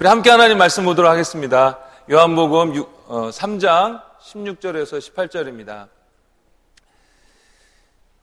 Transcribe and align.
우리 0.00 0.08
함께 0.08 0.28
하나님 0.28 0.58
말씀 0.58 0.84
보도록 0.84 1.08
하겠습니다. 1.08 1.78
요한복음 2.10 2.72
3장 2.72 4.02
16절에서 4.20 4.98
18절입니다. 4.98 5.86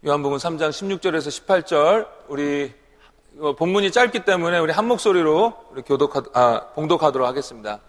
요한복음 0.06 0.38
3장 0.38 0.70
16절에서 0.70 1.30
18절 1.30 2.08
우리 2.28 2.74
본문이 3.58 3.92
짧기 3.92 4.26
때문에 4.26 4.60
우리 4.60 4.74
한 4.74 4.86
목소리로 4.86 5.54
우리 5.72 5.82
교독 5.84 6.36
아, 6.36 6.68
봉독하도록 6.76 7.26
하겠습니다. 7.26 7.80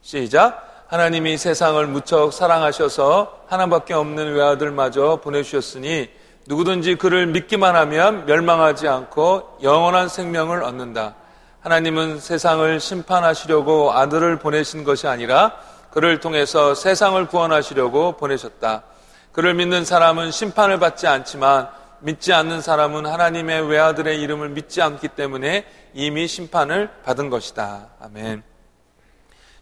시작. 0.00 0.86
하나님이 0.86 1.36
세상을 1.36 1.86
무척 1.86 2.32
사랑하셔서 2.32 3.44
하나밖에 3.46 3.92
없는 3.92 4.32
외아들마저 4.32 5.20
보내주셨으니 5.22 6.08
누구든지 6.46 6.94
그를 6.94 7.26
믿기만 7.26 7.76
하면 7.76 8.24
멸망하지 8.24 8.88
않고 8.88 9.58
영원한 9.62 10.08
생명을 10.08 10.62
얻는다. 10.62 11.27
하나님은 11.68 12.18
세상을 12.18 12.80
심판하시려고 12.80 13.92
아들을 13.92 14.38
보내신 14.38 14.84
것이 14.84 15.06
아니라 15.06 15.54
그를 15.90 16.18
통해서 16.18 16.74
세상을 16.74 17.26
구원하시려고 17.26 18.16
보내셨다. 18.16 18.84
그를 19.32 19.52
믿는 19.52 19.84
사람은 19.84 20.30
심판을 20.30 20.78
받지 20.78 21.06
않지만 21.06 21.68
믿지 22.00 22.32
않는 22.32 22.62
사람은 22.62 23.04
하나님의 23.04 23.68
외아들의 23.68 24.18
이름을 24.18 24.48
믿지 24.48 24.80
않기 24.80 25.08
때문에 25.08 25.66
이미 25.92 26.26
심판을 26.26 26.88
받은 27.04 27.28
것이다. 27.28 27.88
아멘. 28.00 28.42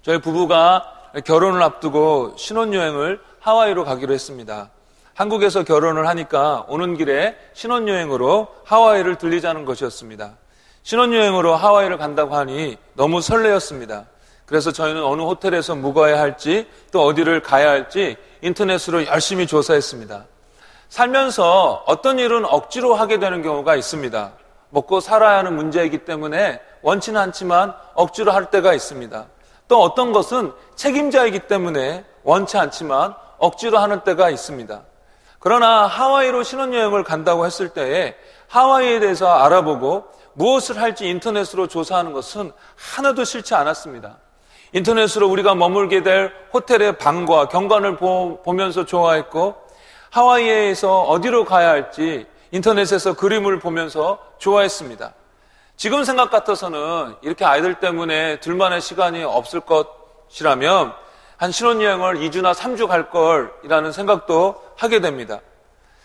저희 0.02 0.20
부부가 0.20 1.10
결혼을 1.24 1.60
앞두고 1.60 2.37
신혼여행을 2.38 3.20
하와이로 3.41 3.84
가기로 3.84 4.15
했습니다. 4.15 4.70
한국에서 5.15 5.65
결혼을 5.65 6.07
하니까 6.07 6.66
오는 6.68 6.96
길에 6.96 7.37
신혼여행으로 7.54 8.46
하와이를 8.65 9.18
들리자는 9.18 9.65
것이었습니다. 9.65 10.37
신혼여행으로 10.86 11.56
하와이를 11.56 11.98
간다고 11.98 12.36
하니 12.36 12.78
너무 12.95 13.20
설레었습니다. 13.20 14.04
그래서 14.45 14.70
저희는 14.70 15.02
어느 15.02 15.20
호텔에서 15.22 15.74
묵어야 15.74 16.20
할지 16.20 16.68
또 16.92 17.02
어디를 17.04 17.43
가야 17.43 17.70
할지 17.70 18.16
인터넷으로 18.40 19.04
열심히 19.06 19.48
조사했습니다. 19.48 20.26
살면서 20.88 21.82
어떤 21.88 22.20
일은 22.20 22.45
억지로 22.45 22.95
하게 22.95 23.18
되는 23.18 23.43
경우가 23.43 23.74
있습니다. 23.74 24.30
먹고 24.70 25.01
살아야 25.01 25.38
하는 25.38 25.56
문제이기 25.56 26.04
때문에 26.04 26.60
원치는 26.82 27.21
않지만 27.21 27.74
억지로 27.95 28.30
할 28.30 28.52
때가 28.52 28.73
있습니다. 28.73 29.26
또 29.66 29.82
어떤 29.82 30.12
것은 30.12 30.52
책임자이기 30.76 31.40
때문에 31.48 32.04
원치 32.23 32.59
않지만 32.59 33.12
억지로 33.38 33.78
하는 33.78 34.04
때가 34.04 34.30
있습니다. 34.30 34.82
그러나 35.40 35.88
하와이로 35.88 36.45
신혼여행을 36.45 37.02
간다고 37.02 37.45
했을 37.45 37.71
때에 37.71 38.15
하와이에 38.46 39.00
대해서 39.00 39.28
알아보고 39.28 40.15
무엇을 40.37 40.80
할지 40.80 41.09
인터넷으로 41.09 41.66
조사하는 41.66 42.12
것은 42.12 42.52
하나도 42.76 43.24
싫지 43.24 43.54
않았습니다. 43.54 44.18
인터넷으로 44.73 45.28
우리가 45.28 45.54
머물게 45.54 46.02
될 46.02 46.32
호텔의 46.52 46.98
방과 46.98 47.48
경관을 47.48 47.96
보, 47.96 48.40
면서 48.52 48.84
좋아했고 48.84 49.56
하와이에서 50.10 51.02
어디로 51.02 51.45
가야 51.46 51.70
할지 51.70 52.26
인터넷에서 52.51 53.15
그림을 53.15 53.59
보면서 53.59 54.18
좋아했습니다. 54.38 55.15
지금 55.76 56.04
생각 56.04 56.30
같아서는 56.30 57.16
이렇게 57.23 57.45
아이들 57.45 57.80
때문에 57.80 58.40
둘만의 58.40 58.80
시간이 58.80 59.24
없을 59.24 59.60
것이라면 59.60 60.95
한 61.38 61.52
신혼여행을 61.52 62.16
2주나 62.16 62.54
3주 62.54 62.88
갈 62.88 63.10
걸이라는 63.10 63.93
생각도 63.93 64.62
하게 64.76 65.00
됩니다. 65.00 65.41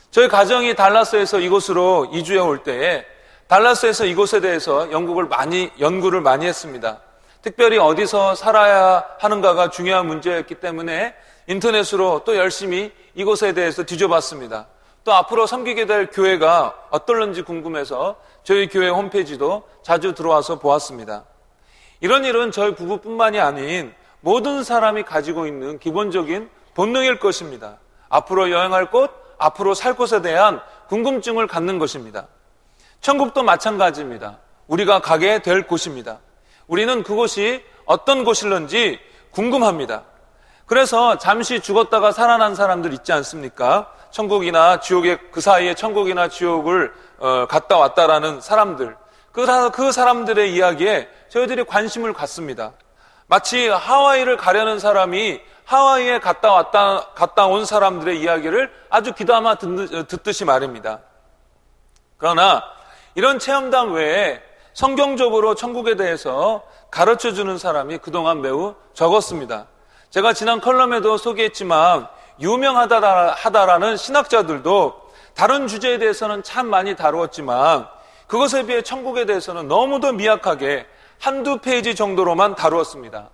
저희 0.09 0.27
가정이 0.27 0.75
달라스에서 0.75 1.39
이곳으로 1.39 2.09
2주에 2.13 2.45
올 2.45 2.63
때에 2.63 3.05
달라스에서 3.51 4.05
이곳에 4.05 4.39
대해서 4.39 4.89
연구를 4.93 5.27
많이, 5.27 5.69
연구를 5.77 6.21
많이 6.21 6.45
했습니다. 6.45 7.01
특별히 7.41 7.77
어디서 7.77 8.33
살아야 8.33 9.03
하는가가 9.19 9.69
중요한 9.69 10.07
문제였기 10.07 10.55
때문에 10.55 11.13
인터넷으로 11.47 12.21
또 12.23 12.37
열심히 12.37 12.93
이곳에 13.13 13.51
대해서 13.51 13.83
뒤져봤습니다. 13.83 14.67
또 15.03 15.11
앞으로 15.11 15.47
섬기게 15.47 15.85
될 15.85 16.09
교회가 16.09 16.75
어떨는지 16.91 17.41
궁금해서 17.41 18.15
저희 18.45 18.69
교회 18.69 18.87
홈페이지도 18.87 19.67
자주 19.83 20.13
들어와서 20.13 20.57
보았습니다. 20.57 21.25
이런 21.99 22.23
일은 22.23 22.51
저희 22.51 22.73
부부뿐만이 22.73 23.41
아닌 23.41 23.93
모든 24.21 24.63
사람이 24.63 25.03
가지고 25.03 25.45
있는 25.45 25.77
기본적인 25.77 26.49
본능일 26.73 27.19
것입니다. 27.19 27.79
앞으로 28.07 28.49
여행할 28.49 28.91
곳, 28.91 29.11
앞으로 29.37 29.73
살 29.73 29.97
곳에 29.97 30.21
대한 30.21 30.61
궁금증을 30.87 31.47
갖는 31.47 31.79
것입니다. 31.79 32.27
천국도 33.01 33.41
마찬가지입니다. 33.41 34.37
우리가 34.67 35.01
가게 35.01 35.41
될 35.41 35.65
곳입니다. 35.65 36.19
우리는 36.67 37.01
그곳이 37.03 37.65
어떤 37.85 38.23
곳일런지 38.23 38.99
궁금합니다. 39.31 40.03
그래서 40.67 41.17
잠시 41.17 41.59
죽었다가 41.59 42.11
살아난 42.11 42.53
사람들 42.53 42.93
있지 42.93 43.11
않습니까? 43.11 43.91
천국이나 44.11 44.79
지옥의 44.79 45.31
그 45.31 45.41
사이에 45.41 45.73
천국이나 45.73 46.27
지옥을 46.27 46.93
어, 47.17 47.47
갔다 47.47 47.77
왔다라는 47.77 48.39
사람들. 48.39 48.95
그, 49.31 49.71
그 49.71 49.91
사람들의 49.91 50.53
이야기에 50.53 51.09
저희들이 51.29 51.63
관심을 51.63 52.13
갖습니다. 52.13 52.73
마치 53.25 53.67
하와이를 53.67 54.37
가려는 54.37 54.77
사람이 54.77 55.41
하와이에 55.65 56.19
갔다 56.19 56.51
왔다, 56.51 57.07
갔다 57.15 57.47
온 57.47 57.65
사람들의 57.65 58.21
이야기를 58.21 58.71
아주 58.89 59.13
귀담아 59.13 59.55
듣듯이 59.55 60.45
말입니다. 60.45 60.99
그러나 62.17 62.61
이런 63.15 63.39
체험담 63.39 63.93
외에 63.93 64.41
성경적으로 64.73 65.55
천국에 65.55 65.95
대해서 65.95 66.63
가르쳐 66.89 67.33
주는 67.33 67.57
사람이 67.57 67.97
그동안 67.97 68.41
매우 68.41 68.75
적었습니다. 68.93 69.67
제가 70.09 70.33
지난 70.33 70.61
컬럼에도 70.61 71.17
소개했지만 71.17 72.07
유명하다라는 72.39 73.97
신학자들도 73.97 75.01
다른 75.33 75.67
주제에 75.67 75.97
대해서는 75.97 76.43
참 76.43 76.67
많이 76.67 76.95
다루었지만 76.95 77.87
그것에 78.27 78.65
비해 78.65 78.81
천국에 78.81 79.25
대해서는 79.25 79.67
너무도 79.67 80.13
미약하게 80.13 80.85
한두 81.19 81.57
페이지 81.57 81.95
정도로만 81.95 82.55
다루었습니다. 82.55 83.29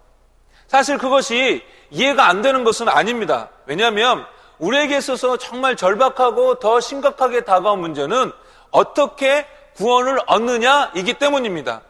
사실 0.67 0.97
그것이 0.97 1.63
이해가 1.91 2.27
안 2.27 2.41
되는 2.41 2.63
것은 2.63 2.89
아닙니다. 2.89 3.49
왜냐하면 3.65 4.25
우리에게 4.59 4.97
있어서 4.97 5.37
정말 5.37 5.75
절박하고 5.75 6.55
더 6.55 6.79
심각하게 6.79 7.41
다가온 7.41 7.79
문제는 7.79 8.31
어떻게 8.71 9.45
구원을 9.77 10.19
얻느냐 10.25 10.91
이기 10.95 11.13
때문입니다. 11.13 11.81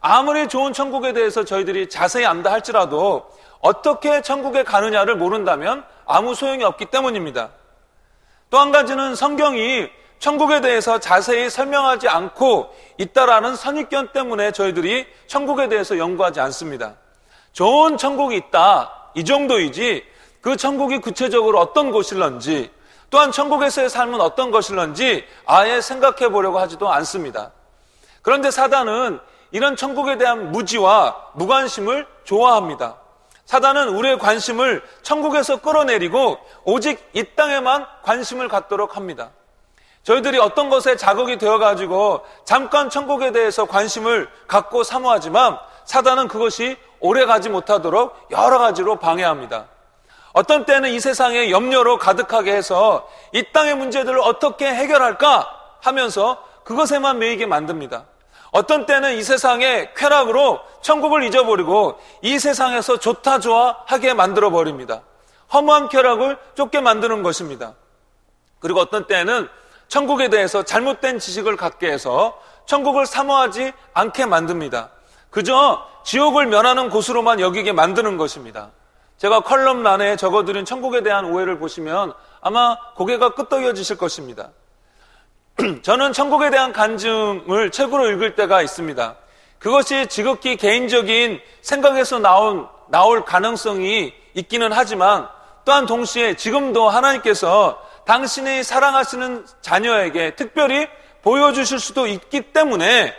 아무리 0.00 0.48
좋은 0.48 0.72
천국에 0.72 1.12
대해서 1.12 1.44
저희들이 1.44 1.88
자세히 1.88 2.24
안다 2.26 2.50
할지라도 2.52 3.30
어떻게 3.60 4.22
천국에 4.22 4.64
가느냐를 4.64 5.16
모른다면 5.16 5.84
아무 6.06 6.34
소용이 6.34 6.64
없기 6.64 6.86
때문입니다. 6.86 7.50
또 8.50 8.58
한 8.58 8.72
가지는 8.72 9.14
성경이 9.14 9.88
천국에 10.18 10.60
대해서 10.60 10.98
자세히 10.98 11.50
설명하지 11.50 12.08
않고 12.08 12.74
있다라는 12.98 13.56
선입견 13.56 14.12
때문에 14.12 14.52
저희들이 14.52 15.06
천국에 15.26 15.68
대해서 15.68 15.98
연구하지 15.98 16.40
않습니다. 16.40 16.94
좋은 17.52 17.98
천국이 17.98 18.36
있다. 18.36 19.10
이 19.14 19.24
정도이지 19.24 20.04
그 20.40 20.56
천국이 20.56 20.98
구체적으로 20.98 21.60
어떤 21.60 21.90
곳일런지 21.90 22.70
또한 23.10 23.32
천국에서의 23.32 23.88
삶은 23.88 24.20
어떤 24.20 24.50
것일런지 24.50 25.24
아예 25.46 25.80
생각해 25.80 26.30
보려고 26.30 26.58
하지도 26.58 26.90
않습니다. 26.92 27.52
그런데 28.22 28.50
사단은 28.50 29.20
이런 29.50 29.76
천국에 29.76 30.18
대한 30.18 30.50
무지와 30.50 31.30
무관심을 31.34 32.06
좋아합니다. 32.24 32.96
사단은 33.44 33.90
우리의 33.90 34.18
관심을 34.18 34.82
천국에서 35.02 35.58
끌어내리고 35.58 36.38
오직 36.64 36.98
이 37.12 37.22
땅에만 37.36 37.86
관심을 38.02 38.48
갖도록 38.48 38.96
합니다. 38.96 39.30
저희들이 40.02 40.38
어떤 40.38 40.70
것에 40.70 40.96
자극이 40.96 41.38
되어가지고 41.38 42.24
잠깐 42.44 42.90
천국에 42.90 43.32
대해서 43.32 43.64
관심을 43.64 44.28
갖고 44.46 44.82
사모하지만 44.82 45.58
사단은 45.84 46.28
그것이 46.28 46.76
오래 47.00 47.26
가지 47.26 47.48
못하도록 47.48 48.28
여러 48.30 48.58
가지로 48.58 48.96
방해합니다. 48.96 49.66
어떤 50.34 50.64
때는 50.64 50.90
이 50.90 50.98
세상에 50.98 51.50
염려로 51.50 51.96
가득하게 51.96 52.52
해서 52.52 53.08
이 53.32 53.44
땅의 53.52 53.76
문제들을 53.76 54.18
어떻게 54.18 54.66
해결할까 54.66 55.48
하면서 55.80 56.42
그것에만 56.64 57.20
매이게 57.20 57.46
만듭니다. 57.46 58.04
어떤 58.50 58.84
때는 58.84 59.14
이 59.14 59.22
세상의 59.22 59.94
쾌락으로 59.94 60.60
천국을 60.82 61.22
잊어버리고 61.22 62.00
이 62.20 62.40
세상에서 62.40 62.98
좋다 62.98 63.38
좋아 63.38 63.78
하게 63.86 64.12
만들어 64.12 64.50
버립니다. 64.50 65.02
허무한 65.52 65.88
쾌락을 65.88 66.36
쫓게 66.56 66.80
만드는 66.80 67.22
것입니다. 67.22 67.74
그리고 68.58 68.80
어떤 68.80 69.06
때는 69.06 69.48
천국에 69.86 70.30
대해서 70.30 70.64
잘못된 70.64 71.20
지식을 71.20 71.56
갖게 71.56 71.92
해서 71.92 72.36
천국을 72.66 73.06
사모하지 73.06 73.72
않게 73.92 74.26
만듭니다. 74.26 74.90
그저 75.30 75.86
지옥을 76.04 76.46
면하는 76.46 76.90
곳으로만 76.90 77.38
여기게 77.38 77.70
만드는 77.70 78.16
것입니다. 78.16 78.70
제가 79.18 79.40
컬럼란에 79.40 80.16
적어드린 80.16 80.64
천국에 80.64 81.02
대한 81.02 81.26
오해를 81.26 81.58
보시면 81.58 82.12
아마 82.40 82.76
고개가 82.94 83.30
끄덕여지실 83.30 83.96
것입니다. 83.96 84.50
저는 85.82 86.12
천국에 86.12 86.50
대한 86.50 86.72
간증을 86.72 87.70
책으로 87.70 88.10
읽을 88.10 88.34
때가 88.34 88.60
있습니다. 88.62 89.16
그것이 89.58 90.08
지극히 90.08 90.56
개인적인 90.56 91.40
생각에서 91.62 92.18
나온, 92.18 92.68
나올 92.88 93.24
가능성이 93.24 94.12
있기는 94.34 94.72
하지만 94.72 95.28
또한 95.64 95.86
동시에 95.86 96.34
지금도 96.34 96.88
하나님께서 96.90 97.80
당신의 98.04 98.64
사랑하시는 98.64 99.46
자녀에게 99.62 100.34
특별히 100.36 100.86
보여주실 101.22 101.78
수도 101.78 102.06
있기 102.06 102.52
때문에 102.52 103.14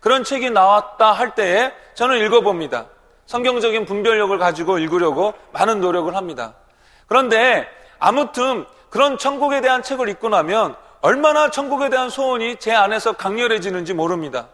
그런 0.00 0.24
책이 0.24 0.50
나왔다 0.50 1.12
할 1.12 1.34
때에 1.34 1.72
저는 1.94 2.18
읽어봅니다. 2.26 2.86
성경적인 3.26 3.84
분별력을 3.86 4.36
가지고 4.38 4.78
읽으려고 4.78 5.34
많은 5.52 5.80
노력을 5.80 6.14
합니다. 6.14 6.54
그런데 7.08 7.68
아무튼 7.98 8.66
그런 8.88 9.18
천국에 9.18 9.60
대한 9.60 9.82
책을 9.82 10.08
읽고 10.08 10.28
나면 10.28 10.76
얼마나 11.00 11.50
천국에 11.50 11.88
대한 11.88 12.08
소원이 12.08 12.56
제 12.56 12.72
안에서 12.72 13.12
강렬해지는지 13.12 13.94
모릅니다. 13.94 14.48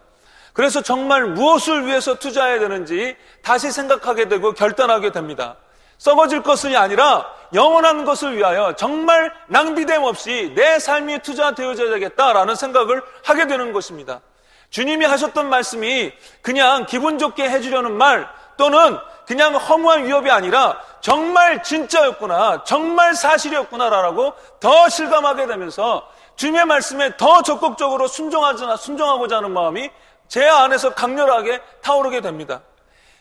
그래서 0.53 0.81
정말 0.81 1.25
무엇을 1.25 1.87
위해서 1.87 2.15
투자해야 2.15 2.59
되는지 2.59 3.15
다시 3.41 3.71
생각하게 3.71 4.27
되고 4.27 4.53
결단하게 4.53 5.11
됩니다. 5.11 5.55
썩어질 5.97 6.43
것이 6.43 6.75
아니라 6.75 7.25
영원한 7.53 8.05
것을 8.05 8.37
위하여 8.37 8.75
정말 8.75 9.31
낭비됨 9.47 10.03
없이 10.03 10.51
내 10.55 10.79
삶이 10.79 11.19
투자되어져야 11.19 11.89
되겠다라는 11.91 12.55
생각을 12.55 13.01
하게 13.23 13.47
되는 13.47 13.71
것입니다. 13.71 14.21
주님이 14.69 15.05
하셨던 15.05 15.49
말씀이 15.49 16.11
그냥 16.41 16.85
기분 16.87 17.19
좋게 17.19 17.47
해주려는 17.49 17.93
말 17.93 18.27
또는 18.57 18.97
그냥 19.25 19.55
허무한 19.55 20.05
위협이 20.05 20.29
아니라 20.29 20.77
정말 21.01 21.63
진짜였구나, 21.63 22.63
정말 22.63 23.13
사실이었구나라고 23.15 24.33
더 24.59 24.89
실감하게 24.89 25.47
되면서 25.47 26.07
주님의 26.35 26.65
말씀에 26.65 27.17
더 27.17 27.41
적극적으로 27.41 28.07
순종하고자 28.07 29.37
하는 29.37 29.51
마음이 29.51 29.89
제 30.27 30.47
안에서 30.47 30.93
강렬하게 30.93 31.61
타오르게 31.81 32.21
됩니다. 32.21 32.61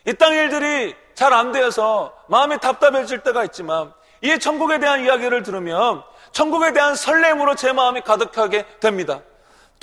이 0.06 0.14
땅 0.14 0.32
일들이 0.32 0.96
잘 1.14 1.32
안 1.32 1.52
되어서 1.52 2.12
마음이 2.26 2.58
답답해질 2.58 3.20
때가 3.20 3.44
있지만 3.44 3.92
이 4.22 4.38
천국에 4.38 4.78
대한 4.78 5.04
이야기를 5.04 5.42
들으면 5.42 6.02
천국에 6.32 6.72
대한 6.72 6.94
설렘으로 6.94 7.54
제 7.54 7.72
마음이 7.72 8.00
가득하게 8.00 8.66
됩니다. 8.80 9.20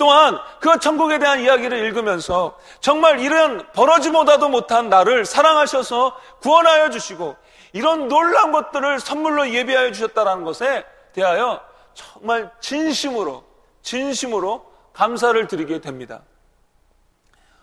또한 0.00 0.38
그 0.60 0.78
천국에 0.78 1.18
대한 1.18 1.40
이야기를 1.40 1.76
읽으면서 1.76 2.58
정말 2.80 3.20
이런 3.20 3.70
벌어지보다도 3.74 4.48
못한 4.48 4.88
나를 4.88 5.26
사랑하셔서 5.26 6.18
구원하여 6.40 6.88
주시고 6.88 7.36
이런 7.74 8.08
놀라운 8.08 8.50
것들을 8.50 8.98
선물로 8.98 9.50
예비하여 9.50 9.92
주셨다는 9.92 10.44
것에 10.44 10.86
대하여 11.12 11.60
정말 11.92 12.50
진심으로 12.60 13.44
진심으로 13.82 14.64
감사를 14.94 15.46
드리게 15.46 15.82
됩니다. 15.82 16.22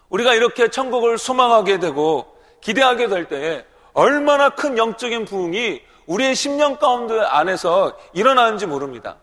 우리가 0.10 0.36
이렇게 0.36 0.68
천국을 0.68 1.18
소망하게 1.18 1.80
되고 1.80 2.38
기대하게 2.62 3.08
될 3.08 3.28
때에 3.28 3.66
얼마나 3.94 4.52
큰 4.52 4.78
영적인 4.78 5.26
부흥이 5.26 5.82
우리의 6.06 6.36
심령 6.36 6.76
가운데 6.76 7.20
안에서 7.20 7.98
일어나는지 8.14 8.68
모릅니다. 8.68 9.16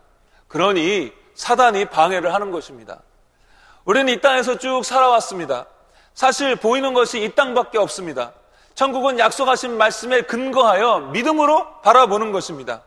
그러니 0.49 1.13
사단이 1.35 1.87
방해를 1.87 2.33
하는 2.33 2.51
것입니다. 2.51 3.01
우리는 3.85 4.13
이 4.13 4.21
땅에서 4.21 4.59
쭉 4.59 4.85
살아왔습니다. 4.85 5.67
사실 6.15 6.57
보이는 6.57 6.95
것이 6.95 7.23
이 7.23 7.35
땅밖에 7.35 7.79
없습니다. 7.79 8.33
천국은 8.75 9.19
약속하신 9.19 9.77
말씀에 9.77 10.23
근거하여 10.23 11.11
믿음으로 11.13 11.81
바라보는 11.83 12.33
것입니다. 12.33 12.83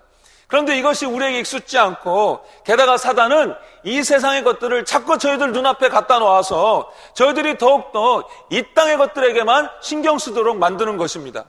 그런데 0.48 0.78
이것이 0.78 1.06
우리에게 1.06 1.40
익숙지 1.40 1.78
않고 1.78 2.46
게다가 2.66 2.98
사단은 2.98 3.54
이 3.84 4.02
세상의 4.02 4.44
것들을 4.44 4.86
자꾸 4.86 5.18
저희들 5.18 5.52
눈앞에 5.52 5.90
갖다 5.90 6.20
놓아서 6.20 6.92
저희들이 7.14 7.58
더욱더 7.58 8.28
이 8.50 8.64
땅의 8.74 8.98
것들에게만 8.98 9.70
신경 9.82 10.18
쓰도록 10.18 10.58
만드는 10.58 10.96
것입니다. 10.96 11.46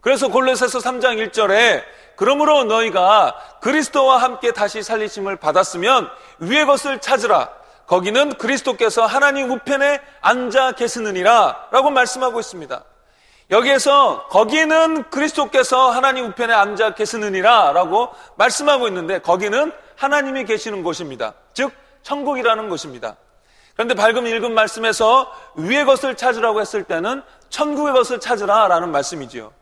그래서 0.00 0.28
골로새서 0.28 0.78
3장 0.78 1.30
1절에 1.30 1.82
그러므로 2.16 2.64
너희가 2.64 3.34
그리스도와 3.60 4.18
함께 4.18 4.52
다시 4.52 4.82
살리심을 4.82 5.36
받았으면 5.36 6.10
위의 6.38 6.66
것을 6.66 7.00
찾으라. 7.00 7.50
거기는 7.86 8.34
그리스도께서 8.34 9.04
하나님 9.04 9.50
우편에 9.50 10.00
앉아 10.20 10.72
계시느니라 10.72 11.68
라고 11.70 11.90
말씀하고 11.90 12.40
있습니다. 12.40 12.84
여기에서 13.50 14.28
거기는 14.28 15.10
그리스도께서 15.10 15.90
하나님 15.90 16.26
우편에 16.26 16.54
앉아 16.54 16.94
계시느니라 16.94 17.72
라고 17.72 18.08
말씀하고 18.36 18.88
있는데 18.88 19.18
거기는 19.18 19.72
하나님이 19.96 20.44
계시는 20.44 20.82
곳입니다. 20.82 21.34
즉 21.52 21.72
천국이라는 22.02 22.68
곳입니다. 22.68 23.16
그런데 23.74 23.94
밝음 23.94 24.26
읽은 24.26 24.54
말씀에서 24.54 25.30
위의 25.56 25.84
것을 25.84 26.16
찾으라고 26.16 26.60
했을 26.60 26.84
때는 26.84 27.22
천국의 27.50 27.92
것을 27.92 28.20
찾으라 28.20 28.68
라는 28.68 28.90
말씀이지요. 28.90 29.52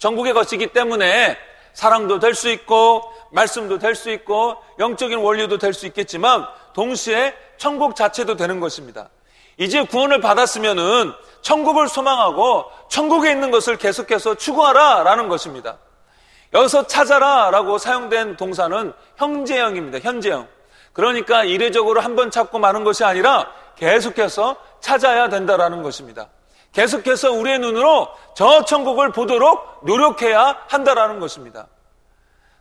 천국의 0.00 0.32
것이기 0.32 0.68
때문에 0.68 1.38
사랑도 1.72 2.18
될 2.18 2.34
수 2.34 2.50
있고 2.50 3.02
말씀도 3.30 3.78
될 3.78 3.94
수 3.94 4.10
있고 4.10 4.56
영적인 4.80 5.18
원리도 5.18 5.58
될 5.58 5.72
수 5.72 5.86
있겠지만 5.86 6.46
동시에 6.72 7.34
천국 7.58 7.94
자체도 7.94 8.36
되는 8.36 8.58
것입니다. 8.58 9.08
이제 9.56 9.82
구원을 9.84 10.20
받았으면은 10.20 11.12
천국을 11.42 11.86
소망하고 11.86 12.64
천국에 12.88 13.30
있는 13.30 13.50
것을 13.50 13.76
계속해서 13.76 14.34
추구하라 14.36 15.02
라는 15.04 15.28
것입니다. 15.28 15.78
여기서 16.54 16.86
찾아라 16.86 17.50
라고 17.50 17.78
사용된 17.78 18.36
동사는 18.36 18.92
형제형입니다. 19.16 20.00
현재형. 20.00 20.48
그러니까 20.92 21.44
이례적으로 21.44 22.00
한 22.00 22.16
번 22.16 22.30
찾고 22.30 22.58
마는 22.58 22.82
것이 22.84 23.04
아니라 23.04 23.46
계속해서 23.76 24.56
찾아야 24.80 25.28
된다라는 25.28 25.82
것입니다. 25.82 26.28
계속해서 26.72 27.32
우리의 27.32 27.58
눈으로 27.58 28.08
저 28.34 28.64
천국을 28.64 29.10
보도록 29.12 29.80
노력해야 29.82 30.64
한다라는 30.68 31.20
것입니다. 31.20 31.66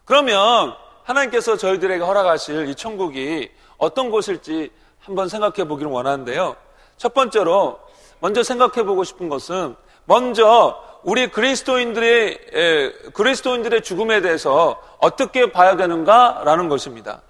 그러면 0.06 0.76
하나님께서 1.04 1.58
저희들에게 1.58 2.04
허락하실 2.04 2.70
이 2.70 2.76
천국이 2.76 3.52
어떤 3.78 4.10
곳일지 4.10 4.72
한번 5.00 5.30
생각해 5.30 5.68
보기를 5.68 5.92
원하는데요. 5.92 6.56
첫 6.98 7.14
번째로 7.14 7.80
먼저 8.20 8.44
생각해 8.44 8.84
보고 8.84 9.04
싶은 9.04 9.30
것은 9.30 9.76
먼저 10.06 10.84
우리 11.04 11.28
그리스도인들의 11.28 13.12
그리스도인들의 13.14 13.82
죽음에 13.84 14.22
대해서 14.22 14.82
어떻게 14.98 15.52
봐야 15.52 15.78
되는가라는 15.78 16.68
것입니다. 16.68 17.22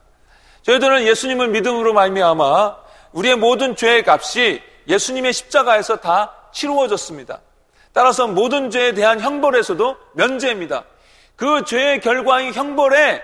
저희들은 0.63 1.03
예수님을 1.03 1.49
믿음으로 1.49 1.93
말미암아 1.93 2.77
우리의 3.11 3.35
모든 3.35 3.75
죄의 3.75 4.03
값이 4.07 4.61
예수님의 4.87 5.33
십자가에서 5.33 5.97
다 5.97 6.33
치루어졌습니다. 6.51 7.41
따라서 7.93 8.27
모든 8.27 8.69
죄에 8.69 8.93
대한 8.93 9.19
형벌에서도 9.19 9.97
면제입니다. 10.13 10.83
그 11.35 11.63
죄의 11.65 12.01
결과인 12.01 12.53
형벌에 12.53 13.21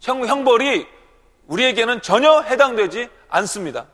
형, 0.00 0.26
형벌이 0.26 0.86
우리에게는 1.46 2.02
전혀 2.02 2.40
해당되지 2.40 3.08
않습니다. 3.28 3.86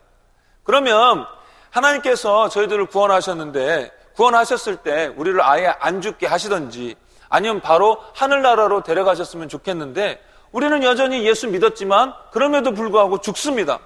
그러면 0.64 1.26
하나님께서 1.70 2.49
저희들을 2.49 2.87
구원하셨는데 2.87 3.90
구원하셨을 4.14 4.76
때 4.76 5.06
우리를 5.16 5.40
아예 5.42 5.66
안 5.78 6.00
죽게 6.00 6.26
하시던지 6.26 6.97
아니면 7.28 7.61
바로 7.61 8.02
하늘나라로 8.14 8.82
데려가셨으면 8.82 9.49
좋겠는데 9.49 10.20
우리는 10.50 10.82
여전히 10.82 11.26
예수 11.26 11.49
믿었지만 11.49 12.14
그럼에도 12.32 12.73
불구하고 12.73 13.20
죽습니다. 13.20 13.78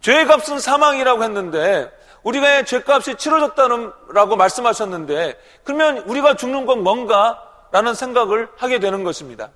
죄의 0.00 0.26
값은 0.26 0.58
사망이라고 0.58 1.22
했는데 1.22 1.90
우리가 2.22 2.64
죄값이 2.64 3.16
치러졌다라고 3.16 4.36
말씀하셨는데 4.36 5.38
그러면 5.64 5.98
우리가 5.98 6.36
죽는 6.36 6.66
건 6.66 6.82
뭔가라는 6.82 7.94
생각을 7.94 8.48
하게 8.56 8.78
되는 8.78 9.04
것입니다. 9.04 9.50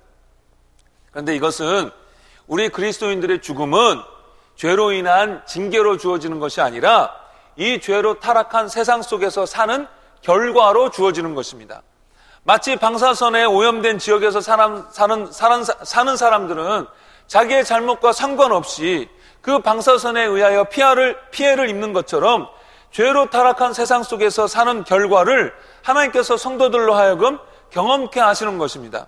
그런데 1.11 1.35
이것은 1.35 1.91
우리 2.47 2.69
그리스도인들의 2.69 3.41
죽음은 3.41 4.01
죄로 4.55 4.91
인한 4.91 5.43
징계로 5.45 5.97
주어지는 5.97 6.39
것이 6.39 6.61
아니라 6.61 7.13
이 7.55 7.79
죄로 7.79 8.19
타락한 8.19 8.69
세상 8.69 9.01
속에서 9.01 9.45
사는 9.45 9.87
결과로 10.21 10.89
주어지는 10.89 11.35
것입니다. 11.35 11.81
마치 12.43 12.75
방사선에 12.75 13.45
오염된 13.45 13.99
지역에서 13.99 14.41
사람, 14.41 14.87
사는, 14.91 15.31
사는, 15.31 15.63
사는 15.63 16.17
사람들은 16.17 16.87
자기의 17.27 17.65
잘못과 17.65 18.13
상관없이 18.13 19.09
그 19.41 19.59
방사선에 19.59 20.23
의하여 20.23 20.63
피해를, 20.65 21.17
피해를 21.31 21.69
입는 21.69 21.93
것처럼 21.93 22.47
죄로 22.91 23.29
타락한 23.29 23.73
세상 23.73 24.03
속에서 24.03 24.47
사는 24.47 24.83
결과를 24.83 25.53
하나님께서 25.83 26.37
성도들로 26.37 26.93
하여금 26.93 27.39
경험케 27.71 28.19
하시는 28.19 28.57
것입니다. 28.57 29.07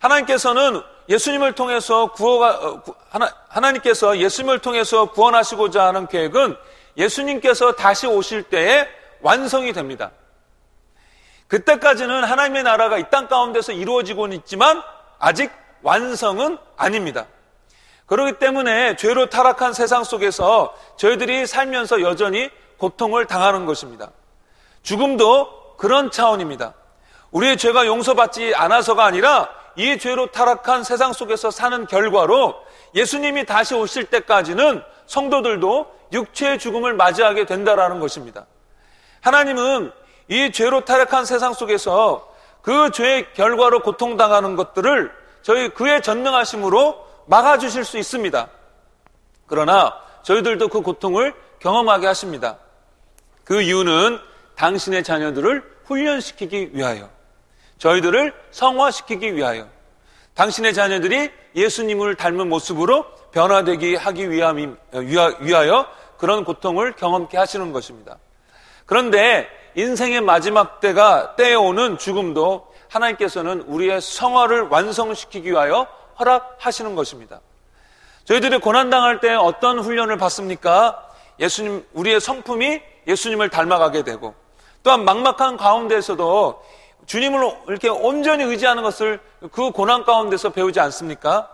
하나님께서는 0.00 0.82
예수님을 1.08 1.52
통해서 1.54 2.12
구호가, 2.12 2.50
어, 2.50 2.82
하나, 3.10 3.32
하나님께서 3.48 4.18
예수님을 4.18 4.60
통해서 4.60 5.10
구원하시고자 5.10 5.86
하는 5.86 6.06
계획은 6.06 6.56
예수님께서 6.96 7.72
다시 7.72 8.06
오실 8.06 8.44
때에 8.44 8.88
완성이 9.20 9.72
됩니다. 9.72 10.10
그때까지는 11.48 12.24
하나님의 12.24 12.62
나라가 12.62 12.98
이 12.98 13.04
땅 13.10 13.28
가운데서 13.28 13.72
이루어지고는 13.72 14.36
있지만 14.38 14.82
아직 15.18 15.50
완성은 15.82 16.58
아닙니다. 16.76 17.26
그렇기 18.06 18.34
때문에 18.38 18.96
죄로 18.96 19.28
타락한 19.28 19.72
세상 19.72 20.04
속에서 20.04 20.74
저희들이 20.96 21.46
살면서 21.46 22.02
여전히 22.02 22.50
고통을 22.80 23.26
당하는 23.26 23.66
것입니다. 23.66 24.10
죽음도 24.82 25.76
그런 25.76 26.10
차원입니다. 26.10 26.74
우리의 27.30 27.56
죄가 27.56 27.86
용서받지 27.86 28.54
않아서가 28.54 29.04
아니라 29.04 29.48
이 29.76 29.98
죄로 29.98 30.32
타락한 30.32 30.82
세상 30.82 31.12
속에서 31.12 31.50
사는 31.50 31.86
결과로 31.86 32.56
예수님이 32.94 33.46
다시 33.46 33.74
오실 33.74 34.06
때까지는 34.06 34.82
성도들도 35.06 35.86
육체의 36.12 36.58
죽음을 36.58 36.94
맞이하게 36.94 37.46
된다라는 37.46 38.00
것입니다. 38.00 38.46
하나님은 39.20 39.92
이 40.28 40.50
죄로 40.52 40.84
타락한 40.84 41.24
세상 41.24 41.52
속에서 41.52 42.28
그 42.62 42.90
죄의 42.90 43.32
결과로 43.34 43.80
고통당하는 43.80 44.56
것들을 44.56 45.12
저희 45.42 45.68
그의 45.68 46.02
전능하심으로 46.02 47.06
막아주실 47.26 47.84
수 47.84 47.98
있습니다. 47.98 48.48
그러나 49.46 49.94
저희들도 50.22 50.68
그 50.68 50.80
고통을 50.80 51.34
경험하게 51.60 52.06
하십니다. 52.06 52.58
그 53.50 53.60
이유는 53.62 54.20
당신의 54.54 55.02
자녀들을 55.02 55.64
훈련시키기 55.86 56.70
위하여, 56.72 57.10
저희들을 57.78 58.32
성화시키기 58.52 59.34
위하여, 59.34 59.66
당신의 60.34 60.72
자녀들이 60.72 61.32
예수님을 61.56 62.14
닮은 62.14 62.48
모습으로 62.48 63.06
변화되기 63.32 63.96
하기 63.96 64.30
위하여 64.30 65.86
그런 66.16 66.44
고통을 66.44 66.92
경험케 66.92 67.36
하시는 67.36 67.72
것입니다. 67.72 68.18
그런데 68.86 69.48
인생의 69.74 70.20
마지막 70.20 70.78
때가 70.78 71.34
때에 71.34 71.56
오는 71.56 71.98
죽음도 71.98 72.72
하나님께서는 72.88 73.62
우리의 73.62 74.00
성화를 74.00 74.68
완성시키기 74.68 75.50
위하여 75.50 75.88
허락하시는 76.20 76.94
것입니다. 76.94 77.40
저희들이 78.26 78.58
고난당할 78.58 79.18
때 79.18 79.34
어떤 79.34 79.80
훈련을 79.80 80.18
받습니까? 80.18 81.04
예수님, 81.40 81.84
우리의 81.94 82.20
성품이 82.20 82.89
예수님을 83.06 83.48
닮아가게 83.48 84.02
되고 84.02 84.34
또한 84.82 85.04
막막한 85.04 85.56
가운데서도 85.56 86.62
주님을 87.06 87.50
이렇게 87.68 87.88
온전히 87.88 88.44
의지하는 88.44 88.82
것을 88.82 89.20
그 89.52 89.70
고난 89.70 90.04
가운데서 90.04 90.50
배우지 90.50 90.80
않습니까? 90.80 91.50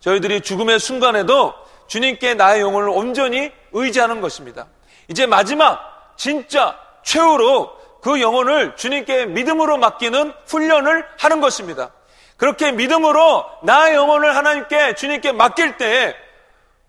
저희들이 0.00 0.40
죽음의 0.40 0.78
순간에도 0.78 1.54
주님께 1.88 2.34
나의 2.34 2.60
영혼을 2.60 2.88
온전히 2.88 3.50
의지하는 3.72 4.20
것입니다. 4.20 4.66
이제 5.08 5.26
마지막 5.26 6.14
진짜 6.16 6.78
최후로 7.02 7.80
그 8.00 8.20
영혼을 8.20 8.76
주님께 8.76 9.26
믿음으로 9.26 9.78
맡기는 9.78 10.32
훈련을 10.46 11.04
하는 11.18 11.40
것입니다. 11.40 11.90
그렇게 12.36 12.72
믿음으로 12.72 13.44
나의 13.64 13.94
영혼을 13.94 14.34
하나님께 14.36 14.94
주님께 14.94 15.32
맡길 15.32 15.76
때 15.76 16.16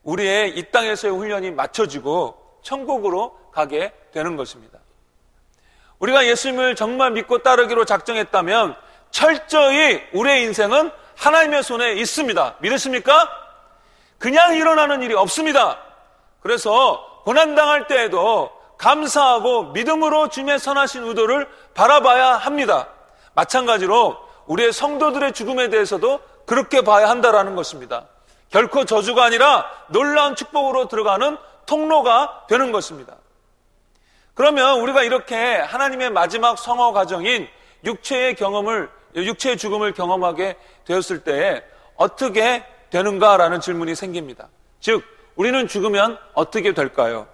우리의 0.03 0.57
이 0.57 0.71
땅에서의 0.71 1.13
훈련이 1.13 1.51
맞춰지고 1.51 2.37
천국으로 2.61 3.40
가게 3.51 3.93
되는 4.13 4.35
것입니다. 4.35 4.79
우리가 5.99 6.25
예수님을 6.25 6.75
정말 6.75 7.11
믿고 7.11 7.39
따르기로 7.39 7.85
작정했다면 7.85 8.75
철저히 9.11 10.01
우리의 10.13 10.43
인생은 10.43 10.91
하나님의 11.15 11.63
손에 11.63 11.93
있습니다. 11.93 12.55
믿으십니까? 12.59 13.29
그냥 14.17 14.55
일어나는 14.55 15.03
일이 15.03 15.13
없습니다. 15.13 15.79
그래서 16.41 17.21
고난당할 17.25 17.87
때에도 17.87 18.51
감사하고 18.77 19.71
믿음으로 19.73 20.29
주님의 20.29 20.57
선하신 20.57 21.03
의도를 21.03 21.47
바라봐야 21.75 22.33
합니다. 22.37 22.87
마찬가지로 23.35 24.17
우리의 24.47 24.73
성도들의 24.73 25.33
죽음에 25.33 25.69
대해서도 25.69 26.19
그렇게 26.47 26.81
봐야 26.81 27.09
한다라는 27.09 27.55
것입니다. 27.55 28.05
결코 28.49 28.85
저주가 28.85 29.23
아니라 29.23 29.65
놀라운 29.87 30.35
축복으로 30.35 30.87
들어가는 30.87 31.37
통로가 31.67 32.45
되는 32.49 32.71
것입니다. 32.71 33.15
그러면 34.33 34.79
우리가 34.81 35.03
이렇게 35.03 35.35
하나님의 35.35 36.09
마지막 36.11 36.57
성화 36.57 36.91
과정인 36.93 37.47
육체의 37.83 38.35
경험을 38.35 38.89
육체의 39.15 39.57
죽음을 39.57 39.93
경험하게 39.93 40.55
되었을 40.85 41.23
때 41.23 41.63
어떻게 41.95 42.63
되는가라는 42.89 43.59
질문이 43.59 43.95
생깁니다. 43.95 44.49
즉 44.79 45.03
우리는 45.35 45.67
죽으면 45.67 46.17
어떻게 46.33 46.73
될까요? 46.73 47.27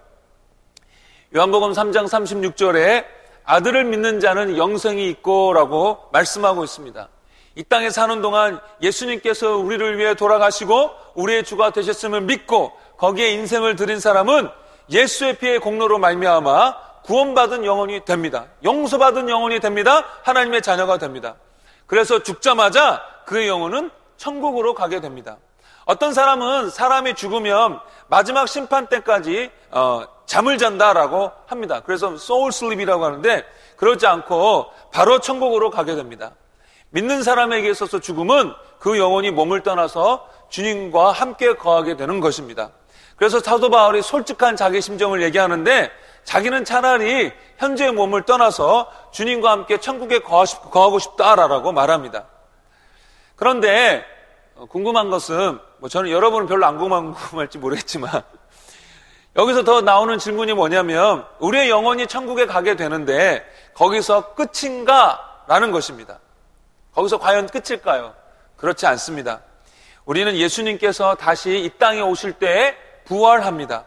요한복음 1.34 1.72
3장 1.72 2.06
36절에 2.06 3.04
아들을 3.44 3.84
믿는 3.84 4.20
자는 4.20 4.56
영생이 4.56 5.08
있고 5.10 5.52
라고 5.52 6.08
말씀하고 6.12 6.64
있습니다. 6.64 7.08
이 7.54 7.64
땅에 7.64 7.90
사는 7.90 8.20
동안 8.22 8.60
예수님께서 8.82 9.56
우리를 9.56 9.98
위해 9.98 10.14
돌아가시고 10.14 10.90
우리의 11.14 11.44
주가 11.44 11.70
되셨음을 11.70 12.20
믿고 12.22 12.72
거기에 12.98 13.30
인생을 13.30 13.76
드린 13.76 14.00
사람은 14.00 14.48
예수의 14.90 15.38
피의 15.38 15.58
공로로 15.58 15.98
말미암아 15.98 16.87
구원받은 17.08 17.64
영혼이 17.64 18.04
됩니다. 18.04 18.44
용서받은 18.62 19.30
영혼이 19.30 19.60
됩니다. 19.60 20.04
하나님의 20.24 20.60
자녀가 20.60 20.98
됩니다. 20.98 21.36
그래서 21.86 22.22
죽자마자 22.22 23.02
그의 23.24 23.48
영혼은 23.48 23.90
천국으로 24.18 24.74
가게 24.74 25.00
됩니다. 25.00 25.38
어떤 25.86 26.12
사람은 26.12 26.68
사람이 26.68 27.14
죽으면 27.14 27.80
마지막 28.08 28.46
심판 28.46 28.88
때까지 28.88 29.50
어, 29.70 30.04
잠을 30.26 30.58
잔다라고 30.58 31.32
합니다. 31.46 31.80
그래서 31.80 32.14
소울 32.18 32.52
슬립이라고 32.52 33.02
하는데 33.02 33.42
그렇지 33.76 34.06
않고 34.06 34.66
바로 34.92 35.18
천국으로 35.18 35.70
가게 35.70 35.94
됩니다. 35.94 36.32
믿는 36.90 37.22
사람에게 37.22 37.70
있어서 37.70 38.00
죽음은 38.00 38.52
그 38.78 38.98
영혼이 38.98 39.30
몸을 39.30 39.62
떠나서 39.62 40.28
주님과 40.50 41.12
함께 41.12 41.54
거하게 41.54 41.96
되는 41.96 42.20
것입니다. 42.20 42.68
그래서 43.16 43.40
사도 43.40 43.70
바울이 43.70 44.02
솔직한 44.02 44.56
자기 44.56 44.82
심정을 44.82 45.22
얘기하는데 45.22 45.90
자기는 46.28 46.66
차라리 46.66 47.32
현재의 47.56 47.92
몸을 47.92 48.24
떠나서 48.24 48.92
주님과 49.12 49.50
함께 49.50 49.80
천국에 49.80 50.18
거하고 50.18 50.98
싶다라고 50.98 51.72
말합니다. 51.72 52.26
그런데 53.34 54.04
어, 54.54 54.66
궁금한 54.66 55.08
것은 55.08 55.58
뭐 55.78 55.88
저는 55.88 56.10
여러분은 56.10 56.46
별로 56.46 56.66
안 56.66 56.76
궁금할지 56.76 57.56
모르겠지만 57.56 58.10
여기서 59.36 59.64
더 59.64 59.80
나오는 59.80 60.18
질문이 60.18 60.52
뭐냐면 60.52 61.24
우리의 61.38 61.70
영혼이 61.70 62.06
천국에 62.06 62.44
가게 62.44 62.76
되는데 62.76 63.42
거기서 63.72 64.34
끝인가? 64.34 65.24
라는 65.46 65.72
것입니다. 65.72 66.18
거기서 66.92 67.16
과연 67.18 67.46
끝일까요? 67.46 68.14
그렇지 68.58 68.86
않습니다. 68.86 69.40
우리는 70.04 70.36
예수님께서 70.36 71.14
다시 71.14 71.58
이 71.64 71.70
땅에 71.78 72.02
오실 72.02 72.34
때 72.34 72.76
부활합니다. 73.06 73.86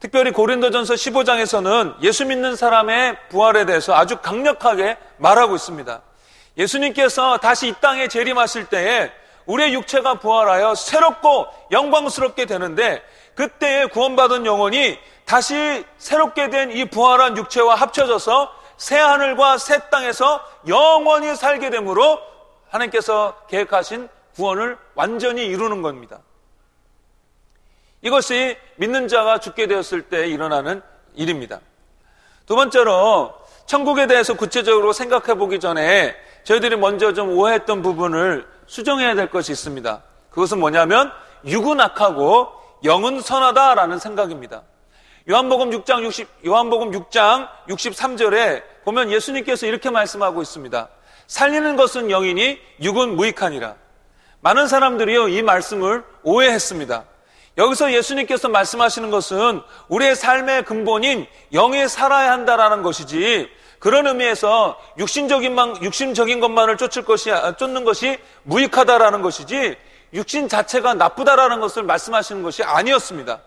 특별히 0.00 0.30
고린도전서 0.30 0.94
15장에서는 0.94 2.02
예수 2.02 2.24
믿는 2.24 2.54
사람의 2.56 3.16
부활에 3.30 3.64
대해서 3.66 3.94
아주 3.94 4.18
강력하게 4.18 4.96
말하고 5.16 5.56
있습니다. 5.56 6.00
예수님께서 6.56 7.38
다시 7.38 7.68
이 7.68 7.74
땅에 7.80 8.08
재림하실 8.08 8.66
때에 8.66 9.10
우리의 9.46 9.74
육체가 9.74 10.14
부활하여 10.20 10.74
새롭고 10.74 11.46
영광스럽게 11.72 12.46
되는데 12.46 13.02
그때에 13.34 13.86
구원받은 13.86 14.46
영혼이 14.46 14.98
다시 15.24 15.84
새롭게 15.98 16.50
된 16.50 16.70
이 16.70 16.84
부활한 16.84 17.36
육체와 17.36 17.74
합쳐져서 17.74 18.52
새 18.76 18.98
하늘과 18.98 19.58
새 19.58 19.88
땅에서 19.90 20.40
영원히 20.68 21.34
살게 21.34 21.70
되므로 21.70 22.20
하나님께서 22.70 23.36
계획하신 23.48 24.08
구원을 24.36 24.78
완전히 24.94 25.46
이루는 25.46 25.82
겁니다. 25.82 26.20
이것이 28.02 28.56
믿는 28.76 29.08
자가 29.08 29.38
죽게 29.38 29.66
되었을 29.66 30.02
때 30.02 30.28
일어나는 30.28 30.82
일입니다. 31.14 31.60
두 32.46 32.54
번째로 32.54 33.34
천국에 33.66 34.06
대해서 34.06 34.34
구체적으로 34.34 34.92
생각해 34.92 35.34
보기 35.34 35.60
전에 35.60 36.14
저희들이 36.44 36.76
먼저 36.76 37.12
좀 37.12 37.36
오해했던 37.36 37.82
부분을 37.82 38.46
수정해야 38.66 39.14
될 39.14 39.30
것이 39.30 39.52
있습니다. 39.52 40.02
그것은 40.30 40.60
뭐냐면 40.60 41.12
육은 41.44 41.80
악하고 41.80 42.48
영은 42.84 43.20
선하다라는 43.20 43.98
생각입니다. 43.98 44.62
요한복음 45.28 45.70
6장 45.70 46.02
60 46.04 46.28
요한복음 46.46 46.92
6장 46.92 47.48
63절에 47.68 48.62
보면 48.84 49.10
예수님께서 49.10 49.66
이렇게 49.66 49.90
말씀하고 49.90 50.40
있습니다. 50.40 50.88
살리는 51.26 51.76
것은 51.76 52.10
영이니 52.10 52.58
육은 52.80 53.16
무익하니라. 53.16 53.74
많은 54.40 54.68
사람들이요 54.68 55.28
이 55.28 55.42
말씀을 55.42 56.04
오해했습니다. 56.22 57.04
여기서 57.58 57.92
예수님께서 57.92 58.48
말씀하시는 58.48 59.10
것은 59.10 59.60
우리의 59.88 60.14
삶의 60.14 60.64
근본인 60.64 61.26
영에 61.52 61.88
살아야 61.88 62.30
한다라는 62.32 62.82
것이지 62.82 63.50
그런 63.80 64.06
의미에서 64.06 64.78
육신적인 64.96 65.54
만 65.54 65.82
육신적인 65.82 66.38
것만을 66.38 66.76
쫓을 66.76 67.04
것이 67.04 67.30
쫓는 67.58 67.84
것이 67.84 68.18
무익하다라는 68.44 69.22
것이지 69.22 69.76
육신 70.14 70.48
자체가 70.48 70.94
나쁘다라는 70.94 71.60
것을 71.60 71.82
말씀하시는 71.82 72.42
것이 72.42 72.62
아니었습니다. 72.62 73.40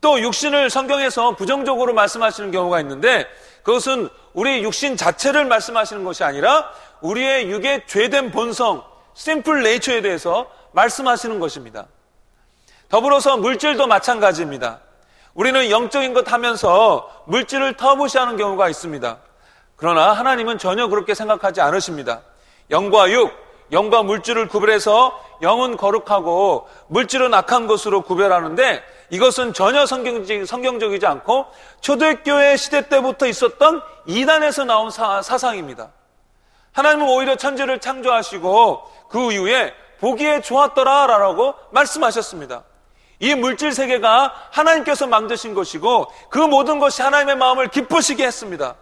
또 0.00 0.20
육신을 0.20 0.68
성경에서 0.68 1.36
부정적으로 1.36 1.94
말씀하시는 1.94 2.50
경우가 2.50 2.80
있는데 2.80 3.26
그것은 3.62 4.08
우리 4.32 4.62
육신 4.62 4.96
자체를 4.96 5.44
말씀하시는 5.44 6.04
것이 6.04 6.24
아니라 6.24 6.70
우리의 7.00 7.50
육의 7.50 7.86
죄된 7.86 8.30
본성, 8.32 8.84
심플 9.14 9.62
네이처에 9.62 10.02
대해서 10.02 10.50
말씀하시는 10.72 11.40
것입니다. 11.40 11.86
더불어서 12.88 13.36
물질도 13.36 13.86
마찬가지입니다. 13.86 14.80
우리는 15.34 15.70
영적인 15.70 16.14
것 16.14 16.32
하면서 16.32 17.08
물질을 17.26 17.76
터부시하는 17.76 18.36
경우가 18.36 18.68
있습니다. 18.68 19.18
그러나 19.76 20.12
하나님은 20.12 20.58
전혀 20.58 20.88
그렇게 20.88 21.14
생각하지 21.14 21.60
않으십니다. 21.60 22.22
영과 22.70 23.10
육, 23.10 23.30
영과 23.70 24.02
물질을 24.02 24.48
구별해서 24.48 25.20
영은 25.42 25.76
거룩하고 25.76 26.66
물질은 26.88 27.32
악한 27.34 27.66
것으로 27.66 28.00
구별하는데 28.00 28.82
이것은 29.10 29.52
전혀 29.52 29.86
성경적, 29.86 30.46
성경적이지 30.46 31.06
않고 31.06 31.46
초대교회 31.82 32.56
시대 32.56 32.88
때부터 32.88 33.26
있었던 33.26 33.82
이단에서 34.06 34.64
나온 34.64 34.90
사, 34.90 35.20
사상입니다. 35.22 35.90
하나님은 36.72 37.06
오히려 37.08 37.36
천지를 37.36 37.80
창조하시고 37.80 38.82
그 39.10 39.32
이후에 39.32 39.74
보기에 40.00 40.40
좋았더라라고 40.40 41.54
말씀하셨습니다. 41.70 42.62
이 43.20 43.34
물질 43.34 43.72
세계가 43.72 44.34
하나님께서 44.50 45.06
만드신 45.06 45.54
것이고 45.54 46.06
그 46.30 46.38
모든 46.38 46.78
것이 46.78 47.02
하나님의 47.02 47.36
마음을 47.36 47.68
기쁘시게 47.68 48.24
했습니다. 48.24 48.76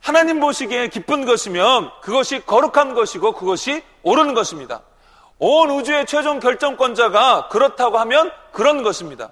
하나님 0.00 0.40
보시기에 0.40 0.88
기쁜 0.88 1.24
것이면 1.24 1.90
그것이 2.02 2.44
거룩한 2.44 2.94
것이고 2.94 3.32
그것이 3.32 3.82
옳은 4.02 4.34
것입니다. 4.34 4.82
온 5.38 5.70
우주의 5.70 6.04
최종 6.06 6.40
결정권자가 6.40 7.48
그렇다고 7.48 7.98
하면 7.98 8.32
그런 8.52 8.82
것입니다. 8.82 9.30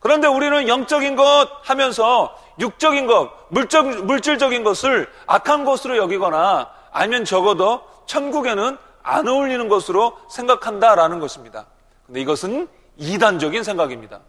그런데 0.00 0.28
우리는 0.28 0.68
영적인 0.68 1.16
것 1.16 1.48
하면서 1.62 2.36
육적인 2.60 3.06
것, 3.06 3.30
물적, 3.48 4.04
물질적인 4.04 4.64
것을 4.64 5.10
악한 5.26 5.64
것으로 5.64 5.96
여기거나 5.96 6.70
아니면 6.92 7.24
적어도 7.24 7.82
천국에는 8.06 8.78
안 9.02 9.28
어울리는 9.28 9.68
것으로 9.68 10.16
생각한다라는 10.30 11.20
것입니다. 11.20 11.66
근데 12.06 12.20
이것은 12.20 12.68
이단적인 12.96 13.62
생각입니다. 13.62 14.20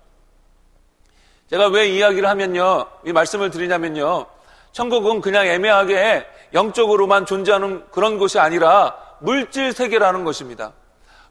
제가 1.50 1.68
왜 1.68 1.88
이야기를 1.88 2.28
하면요, 2.28 2.86
이 3.06 3.14
말씀을 3.14 3.50
드리냐면요, 3.52 4.26
천국은 4.72 5.22
그냥 5.22 5.48
애매하게 5.48 6.28
영적으로만 6.54 7.26
존재하는 7.26 7.86
그런 7.92 8.18
곳이 8.18 8.38
아니라 8.40 8.96
물질 9.20 9.74
세계라는 9.74 10.24
것입니다. 10.24 10.74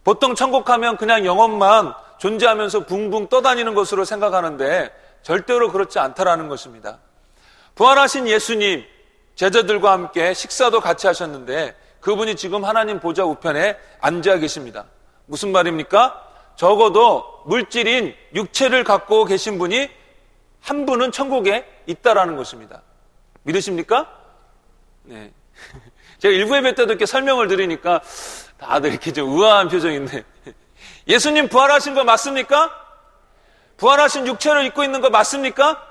보통 0.03 0.35
천국 0.35 0.69
하면 0.71 0.97
그냥 0.97 1.25
영혼만 1.27 1.95
존재하면서 2.19 2.87
붕붕 2.87 3.29
떠다니는 3.29 3.75
것으로 3.75 4.05
생각하는데 4.05 4.91
절대로 5.23 5.71
그렇지 5.71 5.99
않다라는 5.99 6.49
것입니다. 6.49 6.99
부활하신 7.75 8.27
예수님, 8.27 8.85
제자들과 9.35 9.93
함께 9.93 10.33
식사도 10.33 10.81
같이 10.81 11.07
하셨는데 11.07 11.77
그분이 12.01 12.37
지금 12.37 12.65
하나님 12.65 13.01
보좌 13.01 13.25
우편에 13.25 13.77
앉아 14.01 14.39
계십니다. 14.39 14.87
무슨 15.27 15.53
말입니까? 15.53 16.26
적어도 16.57 17.43
물질인 17.47 18.15
육체를 18.35 18.83
갖고 18.85 19.25
계신 19.25 19.59
분이 19.59 19.89
한 20.63 20.87
분은 20.87 21.13
천국에 21.13 21.65
있다라는 21.87 22.37
것입니다. 22.37 22.83
믿으십니까? 23.43 24.09
네. 25.05 25.31
제가 26.19 26.35
일부 26.35 26.57
예배 26.57 26.75
때도 26.75 26.93
이렇게 26.93 27.07
설명을 27.07 27.47
드리니까 27.49 28.01
다들 28.59 28.91
이렇게 28.91 29.13
좀 29.13 29.37
우아한 29.37 29.69
표정인데 29.69 30.25
예수님 31.07 31.49
부활하신 31.49 31.95
거 31.95 32.05
맞습니까? 32.05 32.73
부활하신 33.77 34.27
육체를 34.27 34.65
입고 34.65 34.83
있는 34.83 35.01
거 35.03 35.11
맞습니까? 35.11 35.83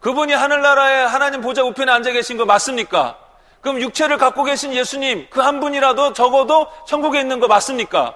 그분이 0.00 0.32
하늘나라에 0.32 1.04
하나님 1.04 1.40
보좌 1.40 1.62
우편에 1.62 1.90
앉아 1.90 2.12
계신 2.12 2.36
거 2.36 2.44
맞습니까? 2.44 3.18
그럼 3.62 3.80
육체를 3.80 4.16
갖고 4.18 4.44
계신 4.44 4.72
예수님 4.74 5.28
그 5.30 5.40
한 5.40 5.60
분이라도 5.60 6.12
적어도 6.12 6.66
천국에 6.86 7.20
있는 7.20 7.40
거 7.40 7.48
맞습니까? 7.48 8.14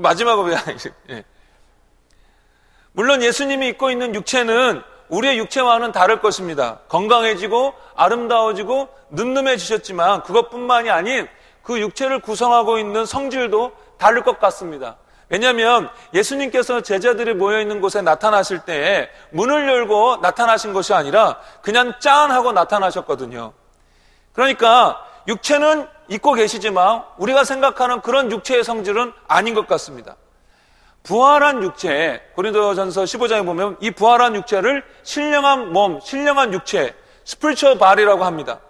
예. 0.00 0.02
마지막으로 0.02 0.52
예. 1.10 1.24
물론 2.92 3.22
예수님이 3.22 3.68
입고 3.68 3.90
있는 3.90 4.14
육체는 4.14 4.82
우리의 5.08 5.38
육체와는 5.38 5.92
다를 5.92 6.20
것입니다. 6.20 6.78
건강해지고 6.88 7.74
아름다워지고 7.94 8.88
늠름해지셨지만 9.10 10.22
그것뿐만이 10.22 10.90
아닌 10.90 11.28
그 11.62 11.78
육체를 11.80 12.20
구성하고 12.20 12.78
있는 12.78 13.04
성질도 13.04 13.72
다를 13.98 14.22
것 14.22 14.38
같습니다. 14.40 14.96
왜냐하면 15.28 15.88
예수님께서 16.12 16.80
제자들이 16.80 17.34
모여 17.34 17.60
있는 17.60 17.80
곳에 17.80 18.02
나타나실 18.02 18.60
때에 18.60 19.08
문을 19.30 19.68
열고 19.68 20.18
나타나신 20.22 20.72
것이 20.72 20.92
아니라 20.92 21.38
그냥 21.62 21.94
짠 22.00 22.32
하고 22.32 22.50
나타나셨거든요. 22.52 23.52
그러니까 24.32 25.04
육체는 25.28 25.86
입고 26.10 26.34
계시지만 26.34 27.04
우리가 27.18 27.44
생각하는 27.44 28.00
그런 28.02 28.30
육체의 28.30 28.64
성질은 28.64 29.12
아닌 29.28 29.54
것 29.54 29.66
같습니다. 29.68 30.16
부활한 31.04 31.62
육체, 31.62 32.20
고린도전서 32.34 33.04
15장에 33.04 33.46
보면 33.46 33.76
이 33.80 33.92
부활한 33.92 34.34
육체를 34.34 34.84
신령한 35.04 35.72
몸, 35.72 36.00
신령한 36.00 36.52
육체, 36.52 36.94
스피리처 37.24 37.78
발이라고 37.78 38.24
합니다. 38.24 38.60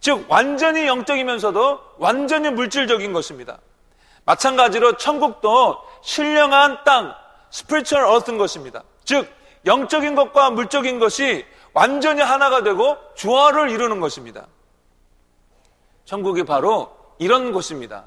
즉 0.00 0.24
완전히 0.28 0.86
영적이면서도 0.86 1.80
완전히 1.98 2.50
물질적인 2.50 3.12
것입니다. 3.12 3.58
마찬가지로 4.24 4.96
천국도 4.96 5.76
신령한 6.02 6.78
땅, 6.84 7.14
스피리처 7.50 8.10
어스인 8.10 8.38
것입니다. 8.38 8.82
즉 9.04 9.28
영적인 9.66 10.14
것과 10.14 10.50
물적인 10.50 10.98
것이 10.98 11.44
완전히 11.74 12.22
하나가 12.22 12.62
되고 12.62 12.96
조화를 13.14 13.68
이루는 13.68 14.00
것입니다. 14.00 14.46
천국이 16.10 16.42
바로 16.42 16.90
이런 17.20 17.52
곳입니다. 17.52 18.06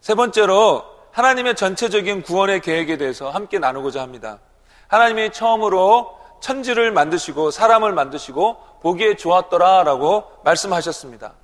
세 0.00 0.16
번째로 0.16 0.82
하나님의 1.12 1.54
전체적인 1.54 2.22
구원의 2.22 2.60
계획에 2.60 2.96
대해서 2.96 3.30
함께 3.30 3.60
나누고자 3.60 4.02
합니다. 4.02 4.40
하나님이 4.88 5.30
처음으로 5.30 6.18
천지를 6.40 6.90
만드시고 6.90 7.52
사람을 7.52 7.92
만드시고 7.92 8.56
보기에 8.82 9.14
좋았더라라고 9.14 10.24
말씀하셨습니다. 10.42 11.34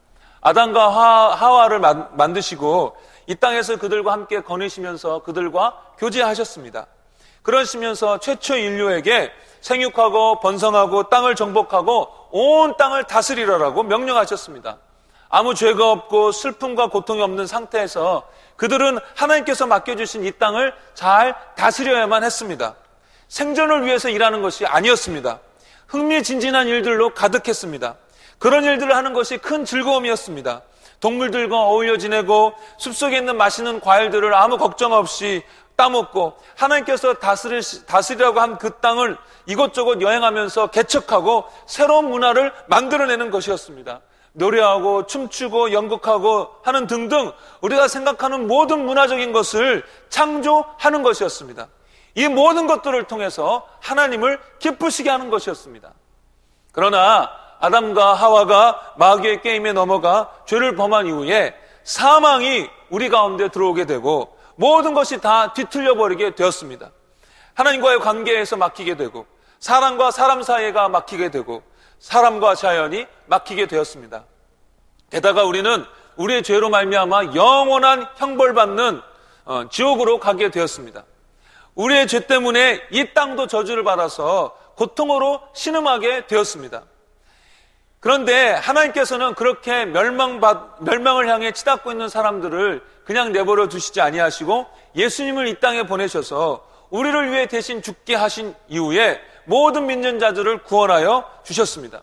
아담과 0.41 0.89
하, 0.89 1.53
와를 1.53 1.79
만드시고 2.15 2.97
이 3.29 3.37
땅에서 3.37 3.77
그들과 3.77 4.11
함께 4.11 4.41
거니시면서 4.41 5.21
그들과 5.21 5.81
교제하셨습니다. 5.99 6.87
그러시면서 7.43 8.19
최초 8.19 8.57
인류에게 8.57 9.31
생육하고 9.61 10.41
번성하고 10.41 11.11
땅을 11.11 11.37
정복하고 11.37 12.09
온 12.33 12.77
땅을 12.77 13.05
다스리라라고 13.05 13.85
명령하셨습니다. 13.85 14.79
아무 15.29 15.55
죄가 15.55 15.91
없고 15.91 16.33
슬픔과 16.33 16.89
고통이 16.89 17.23
없는 17.23 17.47
상태에서 17.47 18.29
그들은 18.57 18.99
하나님께서 19.15 19.67
맡겨주신 19.67 20.25
이 20.25 20.33
땅을 20.33 20.75
잘 20.95 21.35
다스려야만 21.57 22.25
했습니다. 22.25 22.75
생존을 23.29 23.85
위해서 23.85 24.09
일하는 24.09 24.43
것이 24.43 24.67
아니었습니다. 24.67 25.41
흥미진진한 25.87 26.67
일들로 26.67 27.15
가득했습니다. 27.15 27.95
그런 28.39 28.65
일들을 28.65 28.95
하는 28.95 29.13
것이 29.13 29.39
큰 29.39 29.65
즐거움이었습니다. 29.65 30.63
동물들과 31.01 31.57
어울려 31.57 31.97
지내고 31.97 32.55
숲속에 32.79 33.19
있는 33.19 33.37
맛있는 33.37 33.81
과일들을 33.81 34.35
아무 34.35 34.59
걱정 34.59 34.93
없이 34.93 35.43
따먹고 35.77 36.37
하나님께서 36.57 37.15
다스리, 37.15 37.61
다스리라고 37.87 38.41
한 38.41 38.59
그 38.59 38.71
땅을 38.81 39.17
이곳저곳 39.47 40.03
여행하면서 40.03 40.69
개척하고 40.69 41.45
새로운 41.67 42.11
문화를 42.11 42.53
만들어내는 42.67 43.31
것이었습니다. 43.31 44.01
노래하고 44.39 45.07
춤추고 45.07 45.73
연극하고 45.73 46.55
하는 46.63 46.87
등등 46.87 47.33
우리가 47.61 47.89
생각하는 47.89 48.47
모든 48.47 48.87
문화적인 48.87 49.33
것을 49.33 49.85
창조하는 50.09 51.03
것이었습니다. 51.03 51.69
이 52.15 52.29
모든 52.29 52.67
것들을 52.67 53.05
통해서 53.05 53.67
하나님을 53.81 54.41
기쁘시게 54.59 55.11
하는 55.11 55.31
것이었습니다. 55.31 55.93
그러나 56.73 57.31
아담과 57.61 58.15
하와가 58.15 58.95
마귀의 58.97 59.43
게임에 59.43 59.73
넘어가 59.73 60.33
죄를 60.47 60.77
범한 60.77 61.07
이후에 61.07 61.55
사망이 61.83 62.69
우리 62.91 63.09
가운데 63.09 63.49
들어오게 63.49 63.87
되고 63.87 64.37
모든 64.55 64.95
것이 64.95 65.21
다 65.21 65.53
뒤틀려 65.53 65.97
버리게 65.97 66.35
되었습니다. 66.35 66.91
하나님과의 67.55 68.01
관계에서 68.01 68.57
막히게 68.57 68.97
되고 68.97 69.27
사람과 69.59 70.13
사람 70.13 70.43
사이가 70.43 70.89
막히게 70.89 71.31
되고 71.31 71.63
사람과 71.99 72.55
자연이 72.55 73.07
막히게 73.27 73.67
되었습니다. 73.67 74.25
게다가 75.11 75.45
우리는 75.45 75.85
우리의 76.17 76.43
죄로 76.43 76.69
말미암아 76.69 77.35
영원한 77.35 78.07
형벌받는 78.17 79.01
어, 79.45 79.69
지옥으로 79.71 80.19
가게 80.19 80.51
되었습니다. 80.51 81.05
우리의 81.75 82.07
죄 82.09 82.27
때문에 82.27 82.83
이 82.91 83.15
땅도 83.15 83.47
저주를 83.47 83.85
받아서 83.85 84.57
고통으로 84.77 85.41
신음하게 85.55 86.27
되었습니다. 86.27 86.83
그런데 88.01 88.51
하나님께서는 88.53 89.35
그렇게 89.35 89.85
멸망받, 89.87 90.83
멸망을 90.83 91.29
향해 91.29 91.53
치닫고 91.53 91.91
있는 91.91 92.09
사람들을 92.09 92.83
그냥 93.05 93.33
내버려 93.33 93.69
두시지 93.69 94.01
아니하시고 94.01 94.67
예수님을 94.95 95.49
이 95.49 95.61
땅에 95.61 95.85
보내셔서 95.85 96.67
우리를 96.91 97.33
위해 97.33 97.47
대신 97.47 97.83
죽게 97.83 98.15
하신 98.15 98.55
이후에 98.69 99.21
모든 99.49 99.87
믿는 99.87 100.19
자들을 100.19 100.63
구원하여 100.65 101.25
주셨습니다. 101.43 102.03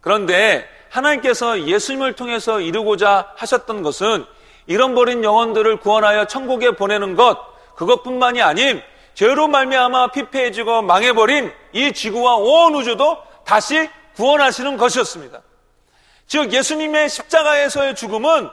그런데 0.00 0.68
하나님께서 0.90 1.62
예수님을 1.62 2.14
통해서 2.14 2.60
이루고자 2.60 3.32
하셨던 3.36 3.82
것은 3.82 4.26
잃어버린 4.66 5.24
영혼들을 5.24 5.78
구원하여 5.78 6.26
천국에 6.26 6.72
보내는 6.72 7.14
것, 7.14 7.38
그것뿐만이 7.76 8.42
아닌 8.42 8.82
죄로 9.14 9.46
말미암아 9.46 10.08
피폐해지고 10.08 10.82
망해버린 10.82 11.52
이 11.72 11.92
지구와 11.92 12.36
온 12.36 12.74
우주도 12.74 13.18
다시 13.44 13.88
구원하시는 14.16 14.76
것이었습니다. 14.76 15.40
즉 16.26 16.52
예수님의 16.52 17.08
십자가에서의 17.08 17.94
죽음은 17.94 18.50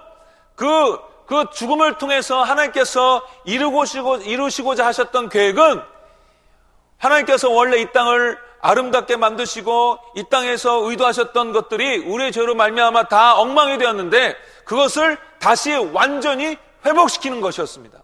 그, 0.56 1.00
그 1.26 1.46
죽음을 1.52 1.98
통해서 1.98 2.44
하나님께서 2.44 3.26
이루시고, 3.46 4.18
이루시고자 4.18 4.86
하셨던 4.86 5.30
계획은 5.30 5.82
하나님께서 7.00 7.50
원래 7.50 7.82
이 7.82 7.92
땅을 7.92 8.38
아름답게 8.62 9.16
만드시고 9.16 9.98
이 10.16 10.26
땅에서 10.30 10.90
의도하셨던 10.90 11.54
것들이 11.54 12.00
우리의 12.00 12.32
죄로 12.32 12.56
말미암아 12.56 13.06
다 13.08 13.36
엉망이 13.40 13.78
되었는데 13.78 14.36
그것을 14.66 15.18
다시 15.40 15.74
완전히 15.76 16.58
회복시키는 16.86 17.42
것이었습니다. 17.42 18.00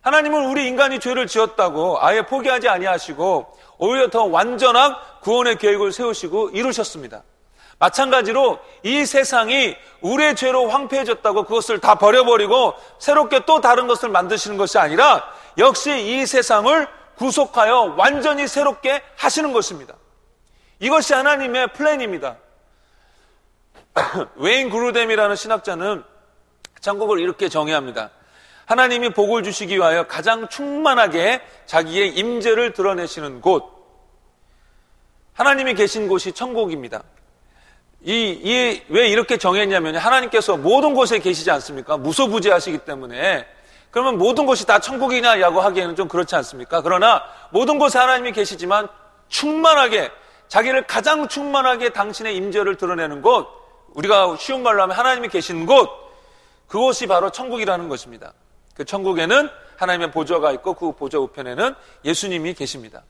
하나님은 0.00 0.46
우리 0.46 0.66
인간이 0.66 0.98
죄를 0.98 1.26
지었다고 1.26 1.98
아예 2.00 2.22
포기하지 2.22 2.68
아니하시고 2.68 3.58
오히려 3.78 4.08
더 4.08 4.24
완전한 4.24 4.96
구원의 5.20 5.58
계획을 5.58 5.92
세우시고 5.92 6.50
이루셨습니다. 6.50 7.22
마찬가지로 7.78 8.58
이 8.82 9.04
세상이 9.04 9.76
우리의 10.00 10.36
죄로 10.36 10.68
황폐해졌다고 10.68 11.44
그것을 11.44 11.80
다 11.80 11.96
버려버리고 11.96 12.74
새롭게 12.98 13.44
또 13.46 13.60
다른 13.60 13.86
것을 13.86 14.08
만드시는 14.08 14.56
것이 14.56 14.78
아니라 14.78 15.24
역시 15.58 15.98
이 15.98 16.26
세상을 16.26 16.99
구속하여 17.20 17.96
완전히 17.98 18.48
새롭게 18.48 19.02
하시는 19.14 19.52
것입니다. 19.52 19.94
이것이 20.78 21.12
하나님의 21.12 21.74
플랜입니다. 21.74 22.38
웨인 24.36 24.70
그루뎀이라는 24.70 25.36
신학자는 25.36 26.02
천국을 26.80 27.20
이렇게 27.20 27.50
정의합니다. 27.50 28.08
하나님이 28.64 29.10
복을 29.10 29.42
주시기 29.42 29.76
위하여 29.76 30.04
가장 30.06 30.48
충만하게 30.48 31.42
자기의 31.66 32.16
임재를 32.16 32.72
드러내시는 32.72 33.42
곳, 33.42 33.64
하나님이 35.34 35.74
계신 35.74 36.08
곳이 36.08 36.32
천국입니다. 36.32 37.02
이, 38.02 38.12
이, 38.12 38.82
왜 38.88 39.08
이렇게 39.08 39.36
정했냐면 39.36 39.96
하나님께서 39.96 40.56
모든 40.56 40.94
곳에 40.94 41.18
계시지 41.18 41.50
않습니까? 41.50 41.98
무소부지하시기 41.98 42.78
때문에 42.78 43.46
그러면 43.90 44.18
모든 44.18 44.46
것이 44.46 44.66
다 44.66 44.78
천국이냐라고 44.78 45.60
하기에는 45.60 45.96
좀 45.96 46.08
그렇지 46.08 46.34
않습니까? 46.36 46.80
그러나 46.82 47.22
모든 47.50 47.78
곳에 47.78 47.98
하나님이 47.98 48.32
계시지만 48.32 48.88
충만하게 49.28 50.10
자기를 50.48 50.86
가장 50.86 51.28
충만하게 51.28 51.90
당신의 51.90 52.36
임재를 52.36 52.76
드러내는 52.76 53.22
곳 53.22 53.48
우리가 53.94 54.36
쉬운 54.38 54.62
말로 54.62 54.82
하면 54.82 54.96
하나님이 54.96 55.28
계시는 55.28 55.66
곳 55.66 55.88
그곳이 56.68 57.06
바로 57.06 57.30
천국이라는 57.30 57.88
것입니다. 57.88 58.32
그 58.74 58.84
천국에는 58.84 59.50
하나님의 59.76 60.12
보좌가 60.12 60.52
있고 60.52 60.74
그 60.74 60.92
보좌 60.92 61.18
우편에는 61.18 61.74
예수님이 62.04 62.54
계십니다. 62.54 63.02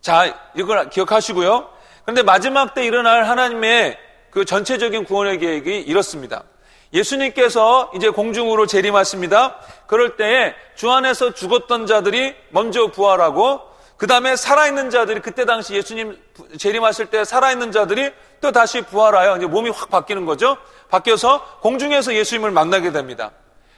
자, 0.00 0.50
이걸 0.54 0.90
기억하시고요. 0.90 1.70
그런데 2.02 2.22
마지막 2.22 2.74
때 2.74 2.84
일어날 2.84 3.24
하나님의 3.24 3.98
그 4.30 4.44
전체적인 4.44 5.04
구원의 5.04 5.38
계획이 5.38 5.80
이렇습니다. 5.80 6.44
예수님께서 6.92 7.90
이제 7.94 8.08
공중으로 8.08 8.66
재림하십니다. 8.66 9.56
그럴 9.86 10.16
때에 10.16 10.54
주 10.74 10.90
안에서 10.90 11.34
죽었던 11.34 11.86
자들이 11.86 12.34
먼저 12.50 12.88
부활하고 12.88 13.60
그 13.96 14.06
다음에 14.06 14.36
살아있는 14.36 14.90
자들이 14.90 15.20
그때 15.20 15.44
당시 15.44 15.74
예수님 15.74 16.18
재림하실 16.58 17.06
때 17.06 17.24
살아있는 17.24 17.72
자들이 17.72 18.12
또 18.40 18.52
다시 18.52 18.82
부활하여 18.82 19.38
이제 19.38 19.46
몸이 19.46 19.70
확 19.70 19.88
바뀌는 19.88 20.26
거죠. 20.26 20.56
바뀌어서 20.90 21.42
공중에서 21.60 22.14
예수님을 22.14 22.50
만나게 22.50 22.92
됩니다. 22.92 23.30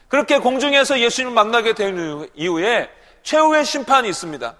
그렇게 0.08 0.38
공중에서 0.38 0.98
예수님을 0.98 1.34
만나게 1.34 1.74
된 1.74 2.28
이후에 2.34 2.90
최후의 3.22 3.64
심판이 3.64 4.08
있습니다. 4.08 4.54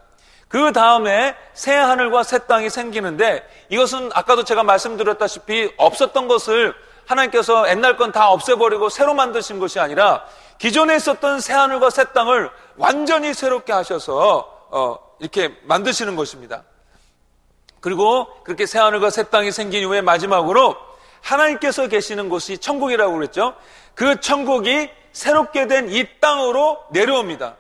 그 0.49 0.73
다음에 0.73 1.35
새 1.53 1.75
하늘과 1.75 2.23
새 2.23 2.39
땅이 2.47 2.71
생기는데 2.71 3.47
이것은 3.69 4.11
아까도 4.15 4.45
제가 4.45 4.63
말씀드렸다시피 4.63 5.73
없었던 5.77 6.29
것을 6.29 6.75
하나님께서 7.09 7.69
옛날 7.71 7.97
건 7.97 8.13
다 8.13 8.31
없애버리고 8.31 8.89
새로 8.89 9.15
만드신 9.15 9.59
것이 9.59 9.81
아니라 9.81 10.25
기존에 10.59 10.97
있었던 10.97 11.41
새 11.41 11.53
하늘과 11.55 11.91
새 11.91 12.05
땅을 12.13 12.51
완전히 12.77 13.35
새롭게 13.35 13.73
하셔서 13.73 14.67
어, 14.71 14.99
이렇게 15.19 15.55
만드시는 15.65 16.17
것입니다. 16.17 16.65
그리고 17.81 18.27
그렇게 18.45 18.67
새 18.67 18.79
하늘과 18.79 19.11
새 19.11 19.25
땅이 19.25 19.53
생긴 19.53 19.83
이후에 19.83 20.01
마지막으로 20.01 20.77
하나님께서 21.23 21.89
계시는 21.89 22.29
곳이 22.29 22.59
천국이라고 22.59 23.13
그랬죠. 23.15 23.55
그 23.95 24.21
천국이 24.21 24.91
새롭게 25.13 25.67
된 25.67 25.89
이 25.89 26.07
땅으로 26.21 26.79
내려옵니다. 26.91 27.57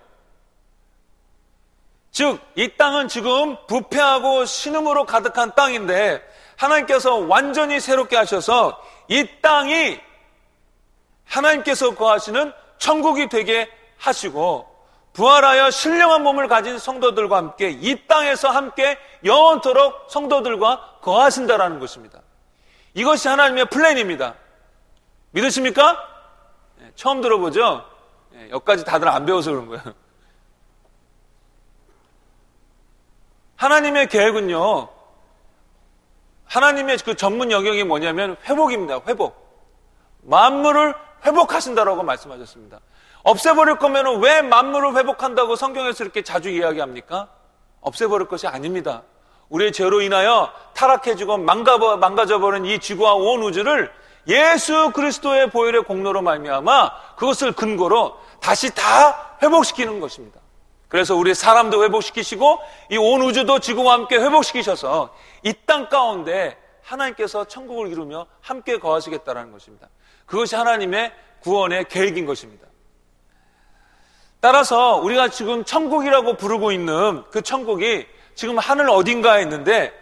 즉, 2.11 2.40
이 2.56 2.68
땅은 2.76 3.08
지금 3.08 3.56
부패하고 3.66 4.44
신음으로 4.44 5.04
가득한 5.04 5.54
땅인데 5.54 6.22
하나님께서 6.56 7.16
완전히 7.16 7.78
새롭게 7.80 8.16
하셔서 8.16 8.80
이 9.08 9.26
땅이 9.40 10.00
하나님께서 11.24 11.94
거하시는 11.94 12.52
천국이 12.78 13.28
되게 13.28 13.70
하시고 13.98 14.66
부활하여 15.12 15.70
신령한 15.70 16.22
몸을 16.22 16.46
가진 16.48 16.78
성도들과 16.78 17.36
함께 17.36 17.70
이 17.70 18.06
땅에서 18.06 18.50
함께 18.50 18.98
영원토록 19.24 20.10
성도들과 20.10 20.98
거하신다라는 21.02 21.80
것입니다. 21.80 22.20
이것이 22.94 23.28
하나님의 23.28 23.66
플랜입니다. 23.66 24.34
믿으십니까? 25.32 25.98
네, 26.76 26.92
처음 26.94 27.20
들어보죠? 27.20 27.84
네, 28.30 28.50
여기까지 28.50 28.84
다들 28.84 29.08
안 29.08 29.26
배워서 29.26 29.50
그런 29.50 29.66
거예요. 29.68 29.82
하나님의 33.56 34.08
계획은요, 34.08 34.88
하나님의 36.48 36.98
그 37.04 37.14
전문 37.14 37.50
영역이 37.50 37.84
뭐냐면 37.84 38.37
회복입니다. 38.44 39.00
회복. 39.06 39.46
만물을 40.22 40.94
회복하신다라고 41.24 42.02
말씀하셨습니다. 42.02 42.80
없애버릴 43.22 43.76
거면 43.76 44.20
왜 44.22 44.42
만물을 44.42 44.96
회복한다고 44.96 45.56
성경에서 45.56 46.04
이렇게 46.04 46.22
자주 46.22 46.50
이야기합니까? 46.50 47.28
없애버릴 47.80 48.28
것이 48.28 48.46
아닙니다. 48.46 49.02
우리의 49.48 49.72
죄로 49.72 50.00
인하여 50.00 50.52
타락해지고 50.74 51.38
망가져버린 51.38 52.64
이 52.66 52.78
지구와 52.78 53.14
온 53.14 53.42
우주를 53.42 53.90
예수 54.26 54.90
그리스도의 54.92 55.50
보혈의 55.50 55.84
공로로 55.84 56.22
말미암아 56.22 57.16
그것을 57.16 57.52
근거로 57.52 58.18
다시 58.40 58.74
다 58.74 59.37
회복시키는 59.42 60.00
것입니다. 60.00 60.38
그래서 60.88 61.14
우리 61.14 61.35
사람도 61.35 61.85
회복시키시고 61.85 62.59
이 62.90 62.96
온 62.96 63.20
우주도 63.22 63.59
지구와 63.59 63.94
함께 63.94 64.16
회복시키셔서 64.16 65.14
이 65.44 65.53
땅 65.66 65.88
가운데 65.88 66.57
하나님께서 66.83 67.44
천국을 67.44 67.88
이루며 67.88 68.27
함께 68.40 68.79
거하시겠다라는 68.79 69.53
것입니다. 69.53 69.88
그것이 70.24 70.57
하나님의 70.57 71.12
구원의 71.40 71.88
계획인 71.88 72.24
것입니다. 72.24 72.66
따라서 74.40 74.96
우리가 74.96 75.29
지금 75.29 75.64
천국이라고 75.64 76.35
부르고 76.37 76.72
있는 76.72 77.24
그 77.31 77.42
천국이 77.42 78.07
지금 78.35 78.57
하늘 78.59 78.88
어딘가에 78.88 79.42
있는데 79.42 79.92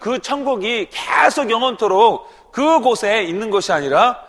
그 0.00 0.18
천국이 0.18 0.88
계속 0.90 1.50
영원토록 1.50 2.52
그곳에 2.52 3.22
있는 3.22 3.50
것이 3.50 3.72
아니라 3.72 4.22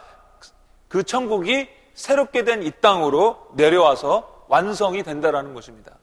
그 0.87 1.03
천국이 1.03 1.67
새롭게 1.95 2.43
된 2.43 2.61
이 2.63 2.71
땅으로 2.79 3.47
내려와서 3.55 4.32
완성이 4.53 5.01
된다라는 5.01 5.55
것입니다. 5.55 5.93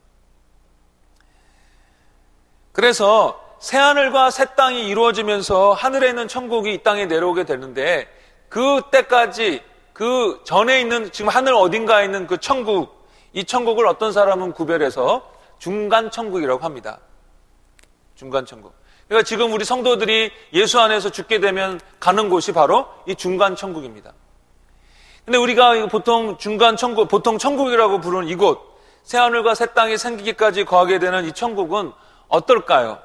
그래서 2.72 3.40
새 3.60 3.78
하늘과 3.78 4.32
새 4.32 4.56
땅이 4.56 4.88
이루어지면서 4.88 5.72
하늘에 5.72 6.08
있는 6.08 6.26
천국이 6.26 6.74
이 6.74 6.82
땅에 6.82 7.06
내려오게 7.06 7.44
되는데 7.44 8.08
그때까지 8.48 9.62
그 9.92 10.40
전에 10.42 10.80
있는 10.80 11.12
지금 11.12 11.28
하늘 11.28 11.54
어딘가에 11.54 12.06
있는 12.06 12.26
그 12.26 12.38
천국 12.38 13.06
이 13.32 13.44
천국을 13.44 13.86
어떤 13.86 14.12
사람은 14.12 14.52
구별해서 14.52 15.30
중간 15.60 16.10
천국이라고 16.10 16.64
합니다. 16.64 16.98
중간 18.16 18.44
천국. 18.46 18.74
그러니까 19.06 19.24
지금 19.24 19.52
우리 19.52 19.64
성도들이 19.64 20.32
예수 20.54 20.80
안에서 20.80 21.10
죽게 21.10 21.38
되면 21.38 21.78
가는 22.00 22.28
곳이 22.28 22.52
바로 22.52 22.88
이 23.06 23.14
중간 23.14 23.54
천국입니다. 23.54 24.12
근데 25.24 25.38
우리가 25.38 25.86
보통 25.88 26.38
중간 26.38 26.76
천국, 26.76 27.08
보통 27.08 27.38
천국이라고 27.38 28.00
부르는 28.00 28.28
이곳, 28.28 28.60
새하늘과 29.02 29.54
새 29.54 29.66
땅이 29.66 29.98
생기기까지 29.98 30.64
거하게 30.64 30.98
되는 30.98 31.24
이 31.24 31.32
천국은 31.32 31.92
어떨까요? 32.28 32.98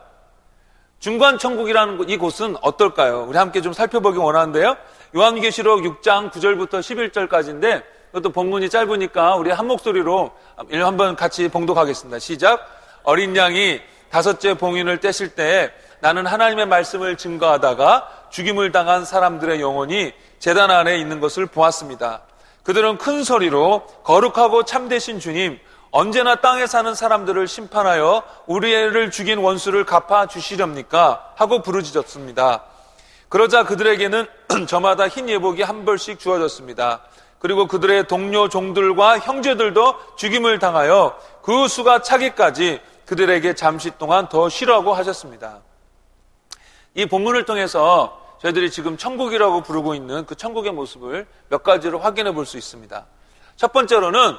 중간 0.99 1.38
천국이라는 1.38 2.10
이 2.10 2.17
곳은 2.17 2.56
어떨까요? 2.62 3.25
우리 3.28 3.38
함께 3.38 3.62
좀 3.62 3.73
살펴보기 3.73 4.17
원하는데요. 4.17 4.78
요한계시록 5.15 5.82
6장 5.82 6.32
9절부터 6.32 6.80
11절까지인데 6.80 7.84
이것도 8.12 8.30
본문이 8.32 8.69
짧으니까 8.69 9.36
우리 9.36 9.51
한 9.51 9.67
목소리로 9.67 10.32
한번 10.71 11.15
같이 11.15 11.47
봉독하겠습니다. 11.49 12.19
시작. 12.19 12.65
어린 13.04 13.36
양이 13.36 13.82
다섯째 14.10 14.56
봉인을 14.56 14.99
떼실 14.99 15.36
때 15.36 15.71
나는 15.99 16.25
하나님의 16.25 16.67
말씀을 16.67 17.17
증거하다가 17.17 18.10
죽임을 18.30 18.71
당한 18.71 19.06
사람들의 19.06 19.62
영혼이 19.62 20.13
재단 20.45 20.69
안에 20.69 20.99
있는 20.99 21.19
것을 21.19 21.47
보았습니다. 21.47 22.21
그들은 22.62 22.99
큰 22.99 23.23
소리로 23.23 23.88
거룩하고 24.03 24.63
참되신 24.63 25.19
주님, 25.19 25.60
언제나 25.89 26.36
땅에 26.36 26.67
사는 26.67 26.93
사람들을 26.93 27.47
심판하여 27.47 28.21
우리를 28.45 29.10
죽인 29.10 29.39
원수를 29.39 29.88
갚아 29.88 30.27
주시렵니까? 30.27 31.34
하고 31.36 31.63
부르짖었습니다. 31.63 32.62
그러자 33.27 33.63
그들에게는 33.63 34.27
저마다 34.69 35.08
흰 35.08 35.29
예복이 35.29 35.63
한 35.63 35.84
벌씩 35.84 36.19
주어졌습니다. 36.19 37.01
그리고 37.39 37.65
그들의 37.65 38.08
동료 38.08 38.47
종들과 38.47 39.17
형제들도 39.17 40.15
죽임을 40.15 40.60
당하여 40.60 41.17
그 41.41 41.67
수가 41.67 42.03
차기까지 42.03 42.81
그들에게 43.08 43.55
잠시 43.55 43.89
동안 43.97 44.29
더 44.29 44.47
쉬라고 44.49 44.93
하셨습니다. 44.93 45.62
이 46.93 47.08
본문을 47.08 47.45
통해서 47.45 48.25
저희들이 48.45 48.69
지금 48.69 48.95
천국이라고 48.95 49.62
부르고 49.62 49.95
있는 49.95 50.25
그 50.27 50.36
천국의 50.36 50.71
모습을 50.71 51.25
몇 51.49 51.63
가지로 51.63 51.97
확인해 51.97 52.31
볼 52.31 52.45
수 52.45 52.58
있습니다. 52.58 53.08
첫 53.55 53.73
번째로는 53.73 54.36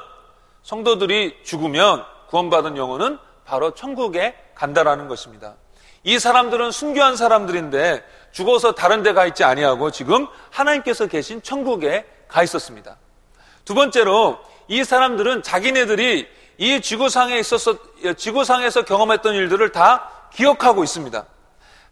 성도들이 0.63 1.39
죽으면 1.43 2.05
구원받은 2.29 2.77
영혼은 2.77 3.19
바로 3.45 3.75
천국에 3.75 4.37
간다라는 4.55 5.09
것입니다. 5.09 5.55
이 6.05 6.21
사람들은 6.21 6.71
순교한 6.71 7.17
사람들인데 7.17 8.05
죽어서 8.31 8.73
다른 8.77 9.03
데 9.03 9.13
가 9.13 9.27
있지 9.27 9.43
아니하고 9.43 9.91
지금 9.91 10.29
하나님께서 10.51 11.09
계신 11.09 11.43
천국에 11.43 12.07
가 12.29 12.45
있었습니다. 12.45 12.99
두 13.65 13.75
번째로 13.75 14.39
이 14.69 14.85
사람들은 14.85 15.43
자기네들이 15.43 16.29
이 16.59 16.81
지구상에 16.81 17.39
있어서 17.41 17.77
지구상에서 18.17 18.85
경험했던 18.85 19.35
일들을 19.35 19.73
다 19.73 20.29
기억하고 20.33 20.85
있습니다. 20.85 21.27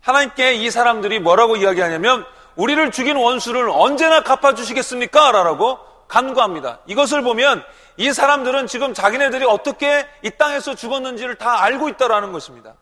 하나님께 0.05 0.55
이 0.55 0.71
사람들이 0.71 1.19
뭐라고 1.19 1.57
이야기하냐면 1.57 2.27
우리를 2.57 2.91
죽인 2.91 3.17
원수를 3.17 3.71
언제나 3.71 4.23
갚아주시겠습니까? 4.23 5.33
라고 5.33 5.79
간구합니다. 6.09 6.81
이것을 6.87 7.23
보면 7.23 7.65
이 7.97 8.13
사람들은 8.13 8.67
지금 8.67 8.93
자기네들이 8.93 9.47
어떻게 9.47 10.07
이 10.23 10.31
땅에서 10.31 10.75
죽었는지를 10.75 11.37
다 11.37 11.63
알고 11.63 11.89
있다라는 11.89 12.33
것입니다. 12.33 12.75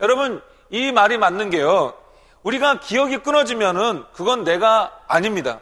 여러분, 0.00 0.42
이 0.68 0.92
말이 0.92 1.16
맞는 1.16 1.48
게요. 1.48 1.94
우리가 2.42 2.80
기억이 2.80 3.18
끊어지면은 3.18 4.04
그건 4.12 4.44
내가 4.44 4.92
아닙니다. 5.08 5.60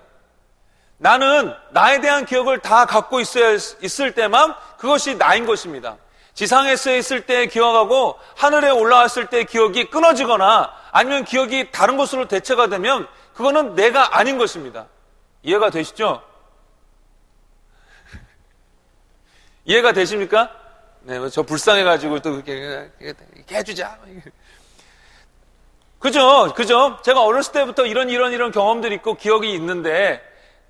나는 0.99 1.55
나에 1.71 2.01
대한 2.01 2.25
기억을 2.25 2.59
다 2.59 2.85
갖고 2.85 3.21
있어야 3.21 3.53
있을 3.81 4.13
때만 4.13 4.55
그것이 4.79 5.19
나인 5.19 5.47
것입니다. 5.47 5.97
지상에서 6.35 6.97
있을 6.97 7.27
때 7.27 7.47
기억하고 7.47 8.19
하늘에 8.37 8.71
올라왔을 8.71 9.27
때 9.27 9.45
기억이 9.45 9.89
끊어지거나 9.91 10.73
아니면 10.91 11.25
기억이 11.25 11.71
다른 11.71 11.97
것으로 11.97 12.27
대체가 12.29 12.67
되면 12.67 13.09
그거는 13.35 13.75
내가 13.75 14.19
아닌 14.19 14.37
것입니다. 14.37 14.87
이해가 15.43 15.71
되시죠? 15.71 16.23
이해가 19.65 19.93
되십니까? 19.93 20.51
네, 21.03 21.19
뭐저 21.19 21.43
불쌍해가지고 21.43 22.21
또 22.21 22.33
그렇게, 22.33 22.91
해주자. 23.51 23.99
그죠? 25.99 26.53
그죠? 26.55 26.99
제가 27.03 27.23
어렸을 27.23 27.53
때부터 27.53 27.87
이런 27.87 28.11
이런 28.11 28.33
이런 28.33 28.51
경험들이 28.51 28.97
있고 28.97 29.15
기억이 29.15 29.53
있는데, 29.55 30.23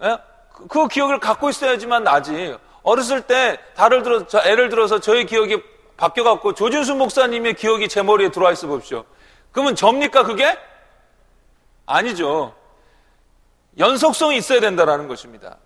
예? 0.03 0.19
그, 0.53 0.67
그 0.67 0.89
기억을 0.89 1.21
갖고 1.21 1.51
있어야지만 1.51 2.05
나지. 2.05 2.57
어렸을 2.85 3.23
때, 3.23 3.59
다를 3.75 4.03
들어, 4.03 4.25
애를 4.45 4.69
들어서 4.69 5.01
저의 5.01 5.27
기억이 5.27 5.61
바뀌어갖고 5.97 6.55
조준수 6.55 6.95
목사님의 6.95 7.55
기억이 7.55 7.89
제 7.89 8.03
머리에 8.03 8.31
들어와 8.31 8.53
있어 8.53 8.69
봅시오. 8.69 9.05
그러면 9.51 9.75
접니까, 9.75 10.23
그게? 10.23 10.57
아니죠. 11.87 12.55
연속성이 13.79 14.37
있어야 14.37 14.61
된다라는 14.61 15.09
것입니다. 15.09 15.57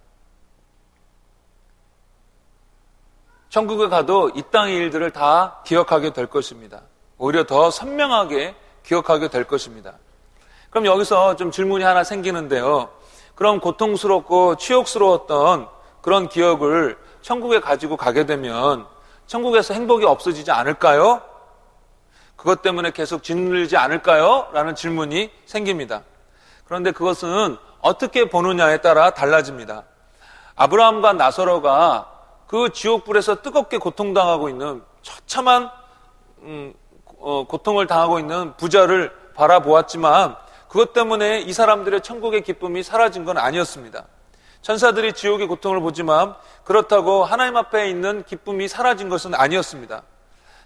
천국에 3.48 3.88
가도 3.88 4.31
이 4.31 4.42
땅의 4.50 4.76
일들을 4.76 5.11
다 5.11 5.61
기억하게 5.64 6.12
될 6.12 6.26
것입니다. 6.26 6.83
오히려 7.16 7.44
더 7.44 7.70
선명하게 7.70 8.54
기억하게 8.85 9.28
될 9.28 9.44
것입니다. 9.44 9.94
그럼 10.70 10.87
여기서 10.87 11.35
좀 11.37 11.50
질문이 11.50 11.83
하나 11.83 12.04
생기는데요. 12.04 12.90
그럼 13.35 13.59
고통스럽고 13.59 14.57
치욕스러웠던 14.57 15.68
그런 16.02 16.28
기억을 16.28 16.98
천국에 17.22 17.61
가지고 17.61 17.96
가게 17.96 18.26
되면 18.26 18.87
천국에서 19.26 19.74
행복이 19.74 20.04
없어지지 20.04 20.50
않을까요? 20.50 21.22
그것 22.37 22.62
때문에 22.62 22.92
계속 22.92 23.22
짓눌리지 23.22 23.76
않을까요? 23.76 24.48
라는 24.52 24.74
질문이 24.74 25.31
생깁니다. 25.44 26.02
그런데 26.64 26.92
그것은 26.92 27.57
어떻게 27.81 28.28
보느냐에 28.28 28.78
따라 28.81 29.11
달라집니다. 29.11 29.85
아브라함과 30.54 31.14
나서로가 31.14 32.11
그 32.46 32.70
지옥불에서 32.70 33.42
뜨겁게 33.42 33.78
고통당하고 33.78 34.48
있는 34.48 34.83
처참한 35.02 35.70
음, 36.42 36.74
어, 37.18 37.44
고통을 37.46 37.87
당하고 37.87 38.18
있는 38.18 38.57
부자를 38.57 39.12
바라보았지만 39.35 40.37
그것 40.68 40.92
때문에 40.92 41.40
이 41.40 41.52
사람들의 41.52 42.02
천국의 42.02 42.42
기쁨이 42.42 42.83
사라진 42.83 43.24
건 43.24 43.38
아니었습니다. 43.38 44.04
천사들이 44.62 45.12
지옥의 45.12 45.47
고통을 45.47 45.81
보지만 45.81 46.35
그렇다고 46.64 47.25
하나님 47.25 47.57
앞에 47.57 47.88
있는 47.88 48.25
기쁨이 48.25 48.68
사라진 48.68 49.09
것은 49.09 49.35
아니었습니다. 49.35 50.03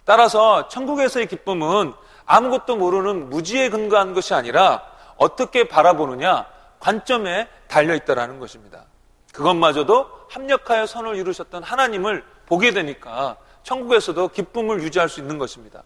따라서 0.05 0.69
천국에서의 0.69 1.27
기쁨은 1.29 1.93
아무것도 2.25 2.77
모르는 2.77 3.31
무지에 3.31 3.69
근거한 3.69 4.15
것이 4.15 4.35
아니라 4.35 4.83
어떻게 5.17 5.69
바라보느냐 5.69 6.47
관점에 6.81 7.49
달려 7.69 7.95
있다라는 7.95 8.41
것입니다. 8.41 8.85
그것마저도 9.33 10.09
합력하여 10.31 10.87
선을 10.87 11.17
이루셨던 11.17 11.63
하나님을 11.63 12.25
보게 12.47 12.73
되니까 12.73 13.37
천국에서도 13.63 14.29
기쁨을 14.29 14.83
유지할 14.83 15.09
수 15.09 15.21
있는 15.21 15.39
것입니다. 15.39 15.83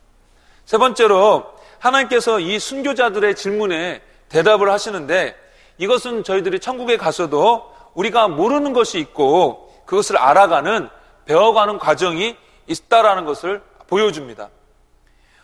세 0.64 0.78
번째로 0.78 1.54
하나님께서 1.78 2.40
이 2.40 2.58
순교자들의 2.58 3.36
질문에 3.36 4.02
대답을 4.28 4.70
하시는데 4.70 5.36
이것은 5.78 6.24
저희들이 6.24 6.58
천국에 6.58 6.96
가서도 6.96 7.75
우리가 7.96 8.28
모르는 8.28 8.72
것이 8.72 8.98
있고 9.00 9.72
그것을 9.86 10.16
알아가는 10.16 10.88
배워가는 11.24 11.78
과정이 11.78 12.36
있다라는 12.66 13.24
것을 13.24 13.62
보여줍니다. 13.88 14.50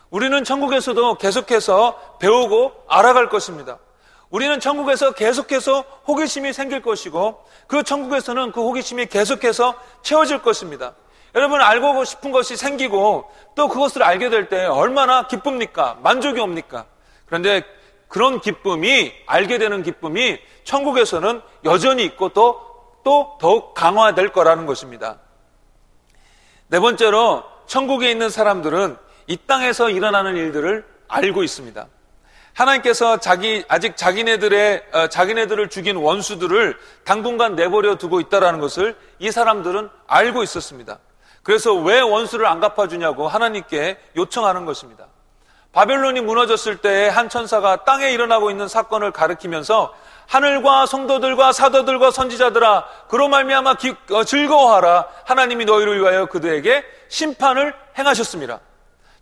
우리는 0.09 0.43
천국에서도 0.43 1.15
계속해서 1.15 2.17
배우고 2.19 2.71
알아갈 2.87 3.29
것입니다. 3.29 3.79
우리는 4.29 4.59
천국에서 4.59 5.11
계속해서 5.11 5.81
호기심이 6.07 6.53
생길 6.53 6.81
것이고 6.81 7.43
그 7.67 7.83
천국에서는 7.83 8.51
그 8.51 8.61
호기심이 8.61 9.07
계속해서 9.07 9.75
채워질 10.01 10.41
것입니다. 10.41 10.93
여러분 11.35 11.61
알고 11.61 12.03
싶은 12.03 12.31
것이 12.31 12.55
생기고 12.55 13.29
또 13.55 13.67
그것을 13.67 14.03
알게 14.03 14.29
될 14.29 14.49
때 14.49 14.65
얼마나 14.65 15.27
기쁩니까? 15.27 15.97
만족이 16.03 16.39
옵니까? 16.39 16.85
그런데 17.25 17.63
그런 18.13 18.41
기쁨이 18.41 19.11
알게 19.25 19.57
되는 19.57 19.81
기쁨이 19.81 20.37
천국에서는 20.65 21.41
여전히 21.65 22.05
있고 22.05 22.29
또, 22.29 22.61
또 23.03 23.39
더욱 23.41 23.73
강화될 23.73 24.31
거라는 24.31 24.67
것입니다. 24.67 25.17
네 26.67 26.79
번째로 26.79 27.43
천국에 27.65 28.11
있는 28.11 28.29
사람들은 28.29 28.97
이 29.25 29.37
땅에서 29.47 29.89
일어나는 29.89 30.37
일들을 30.37 30.85
알고 31.07 31.41
있습니다. 31.41 31.87
하나님께서 32.53 33.17
자기 33.17 33.63
아직 33.67 33.97
자기네들의 33.97 34.83
어, 34.93 35.07
자기네들을 35.07 35.69
죽인 35.71 35.95
원수들을 35.95 36.77
당분간 37.05 37.55
내버려 37.55 37.95
두고 37.95 38.19
있다라는 38.19 38.59
것을 38.59 38.95
이 39.17 39.31
사람들은 39.31 39.89
알고 40.05 40.43
있었습니다. 40.43 40.99
그래서 41.41 41.73
왜 41.73 41.99
원수를 41.99 42.45
안 42.45 42.59
갚아주냐고 42.59 43.27
하나님께 43.27 43.97
요청하는 44.15 44.65
것입니다. 44.65 45.07
바벨론이 45.73 46.21
무너졌을 46.21 46.77
때한 46.77 47.29
천사가 47.29 47.83
땅에 47.83 48.11
일어나고 48.11 48.51
있는 48.51 48.67
사건을 48.67 49.11
가르키면서 49.11 49.93
하늘과 50.27 50.85
성도들과 50.85 51.51
사도들과 51.51 52.11
선지자들아 52.11 52.85
그로 53.09 53.27
말미암아 53.27 53.75
어, 54.11 54.23
즐거워하라 54.23 55.07
하나님이 55.25 55.65
너희를 55.65 55.99
위하여 55.99 56.27
그들에게 56.27 56.85
심판을 57.09 57.73
행하셨습니다. 57.97 58.59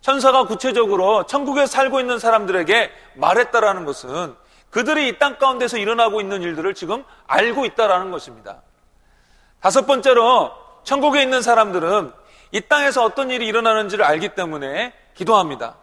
천사가 0.02 0.46
구체적으로 0.46 1.24
천국에 1.24 1.66
살고 1.66 2.00
있는 2.00 2.18
사람들에게 2.18 2.92
말했다라는 3.14 3.84
것은 3.84 4.34
그들이 4.70 5.08
이 5.08 5.18
땅 5.18 5.38
가운데서 5.38 5.78
일어나고 5.78 6.20
있는 6.20 6.42
일들을 6.42 6.74
지금 6.74 7.04
알고 7.26 7.64
있다라는 7.64 8.10
것입니다. 8.10 8.62
다섯 9.60 9.86
번째로 9.86 10.52
천국에 10.84 11.22
있는 11.22 11.40
사람들은 11.40 12.12
이 12.52 12.60
땅에서 12.62 13.04
어떤 13.04 13.30
일이 13.30 13.46
일어나는지를 13.46 14.04
알기 14.04 14.30
때문에 14.30 14.92
기도합니다. 15.14 15.76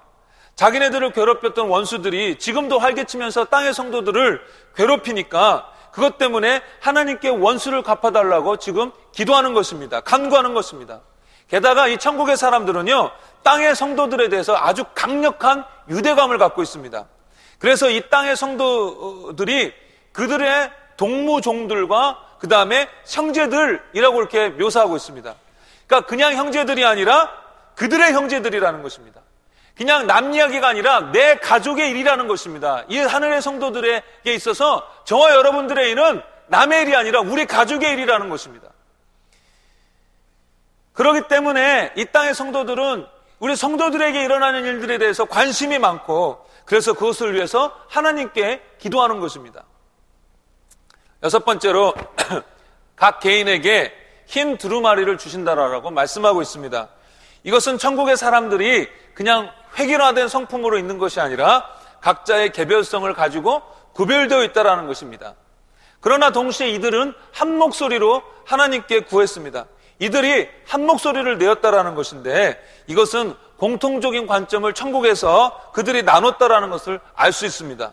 자기네들을 0.60 1.14
괴롭혔던 1.14 1.70
원수들이 1.70 2.38
지금도 2.38 2.80
활개치면서 2.80 3.46
땅의 3.46 3.74
성도들을 3.74 4.42
괴롭히니까 4.76 5.72
그것 5.94 6.18
때문에 6.18 6.62
하나님께 6.82 7.30
원수를 7.30 7.82
갚아달라고 7.82 8.58
지금 8.58 8.92
기도하는 9.14 9.54
것입니다. 9.54 10.02
간구하는 10.02 10.54
것입니다. 10.54 11.00
게다가 11.48 11.88
이 11.88 11.98
천국의 11.98 12.36
사람들은요, 12.36 13.10
땅의 13.42 13.74
성도들에 13.74 14.28
대해서 14.28 14.54
아주 14.58 14.84
강력한 14.94 15.64
유대감을 15.88 16.38
갖고 16.38 16.62
있습니다. 16.62 17.06
그래서 17.58 17.90
이 17.90 18.10
땅의 18.10 18.36
성도들이 18.36 19.74
그들의 20.12 20.72
동무종들과 20.98 22.36
그 22.38 22.50
다음에 22.50 22.90
형제들이라고 23.08 24.20
이렇게 24.20 24.50
묘사하고 24.50 24.98
있습니다. 24.98 25.34
그러니까 25.88 26.08
그냥 26.10 26.34
형제들이 26.34 26.84
아니라 26.84 27.32
그들의 27.76 28.12
형제들이라는 28.12 28.84
것입니다. 28.84 29.19
그냥 29.80 30.08
남 30.08 30.34
이야기가 30.34 30.68
아니라 30.68 31.10
내 31.14 31.36
가족의 31.36 31.92
일이라는 31.92 32.28
것입니다. 32.28 32.84
이 32.90 32.98
하늘의 32.98 33.42
성도들에게 33.42 34.34
있어서 34.34 34.86
저와 35.06 35.32
여러분들의 35.32 35.90
일은 35.92 36.22
남의 36.48 36.82
일이 36.82 36.98
아니라 36.98 37.22
우리 37.22 37.46
가족의 37.46 37.94
일이라는 37.94 38.28
것입니다. 38.28 38.68
그렇기 40.92 41.30
때문에 41.30 41.94
이 41.96 42.04
땅의 42.04 42.36
성도들은 42.36 43.08
우리 43.40 43.56
성도들에게 43.56 44.22
일어나는 44.22 44.66
일들에 44.66 44.98
대해서 44.98 45.24
관심이 45.24 45.80
많고 45.80 46.46
그래서 46.66 46.92
그것을 46.92 47.34
위해서 47.34 47.74
하나님께 47.88 48.62
기도하는 48.80 49.22
것입니다. 49.22 49.64
여섯 51.24 51.46
번째로 51.46 51.94
각 52.98 53.22
개인에게 53.22 53.94
흰 54.26 54.58
두루마리를 54.58 55.18
주신다라고 55.18 55.90
말씀하고 55.92 56.42
있습니다. 56.42 56.90
이것은 57.44 57.78
천국의 57.78 58.18
사람들이 58.18 58.90
그냥 59.14 59.50
획일화된 59.78 60.28
성품으로 60.28 60.78
있는 60.78 60.98
것이 60.98 61.20
아니라 61.20 61.66
각자의 62.02 62.52
개별성을 62.52 63.12
가지고 63.14 63.62
구별되어 63.94 64.44
있다라는 64.44 64.88
것입니다. 64.88 65.36
그러나 66.02 66.32
동시에 66.32 66.70
이들은 66.70 67.14
한 67.34 67.58
목소리로 67.58 68.24
하나님께 68.46 69.02
구했습니다. 69.02 69.66
이들이 70.00 70.48
한 70.66 70.86
목소리를 70.86 71.38
내었다라는 71.38 71.94
것인데 71.94 72.62
이것은 72.88 73.36
공통적인 73.58 74.28
관점을 74.28 74.72
천국에서 74.74 75.72
그들이 75.74 76.04
나눴다라는 76.04 76.70
것을 76.70 77.02
알 77.16 77.34
수 77.34 77.46
있습니다. 77.46 77.92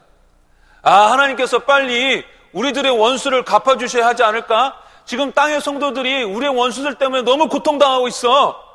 아, 0.82 0.92
하나님께서 0.92 1.60
빨리 1.60 2.24
우리들의 2.52 2.96
원수를 2.96 3.44
갚아주셔야 3.44 4.06
하지 4.06 4.22
않을까? 4.22 4.80
지금 5.04 5.32
땅의 5.32 5.60
성도들이 5.60 6.22
우리의 6.22 6.54
원수들 6.56 6.94
때문에 6.94 7.22
너무 7.22 7.48
고통당하고 7.48 8.06
있어. 8.06 8.65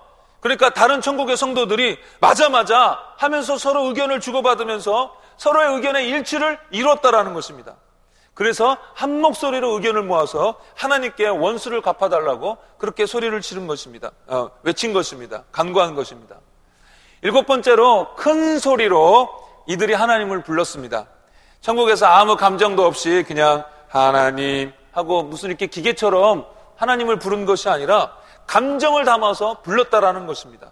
그러니까 0.42 0.72
다른 0.72 1.00
천국의 1.02 1.38
성도들이 1.38 1.98
맞아 2.20 2.50
맞아 2.50 3.00
하면서 3.18 3.58
서로 3.58 3.86
의견을 3.86 4.20
주고받으면서 4.20 5.16
서로의 5.38 5.76
의견의 5.76 6.10
일치를 6.10 6.60
이뤘다라는 6.72 7.34
것입니다. 7.34 7.76
그래서 8.34 8.78
한 8.96 9.22
목소리로 9.22 9.70
의견을 9.76 10.04
모아서 10.04 10.60
하나님께 10.76 11.28
원수를 11.28 11.82
갚아달라고 11.82 12.58
그렇게 12.78 13.06
소리를 13.06 13.40
치른 13.42 13.68
것입니다. 13.68 14.12
어, 14.28 14.50
외친 14.64 14.94
것입니다. 14.94 15.44
간구한 15.52 15.96
것입니다. 15.96 16.38
일곱 17.22 17.46
번째로 17.46 18.16
큰 18.16 18.58
소리로 18.58 19.30
이들이 19.68 19.94
하나님을 19.94 20.44
불렀습니다. 20.44 21.06
천국에서 21.62 22.08
아무 22.08 22.36
감정도 22.36 22.84
없이 22.86 23.24
그냥 23.28 23.64
하나님 23.88 24.74
하고 24.92 25.22
무슨 25.22 25.50
이렇게 25.50 25.68
기계처럼 25.68 26.46
하나님을 26.78 27.20
부른 27.20 27.46
것이 27.46 27.70
아니라 27.70 28.16
감정을 28.52 29.06
담아서 29.06 29.62
불렀다라는 29.62 30.28
것입니다. 30.28 30.72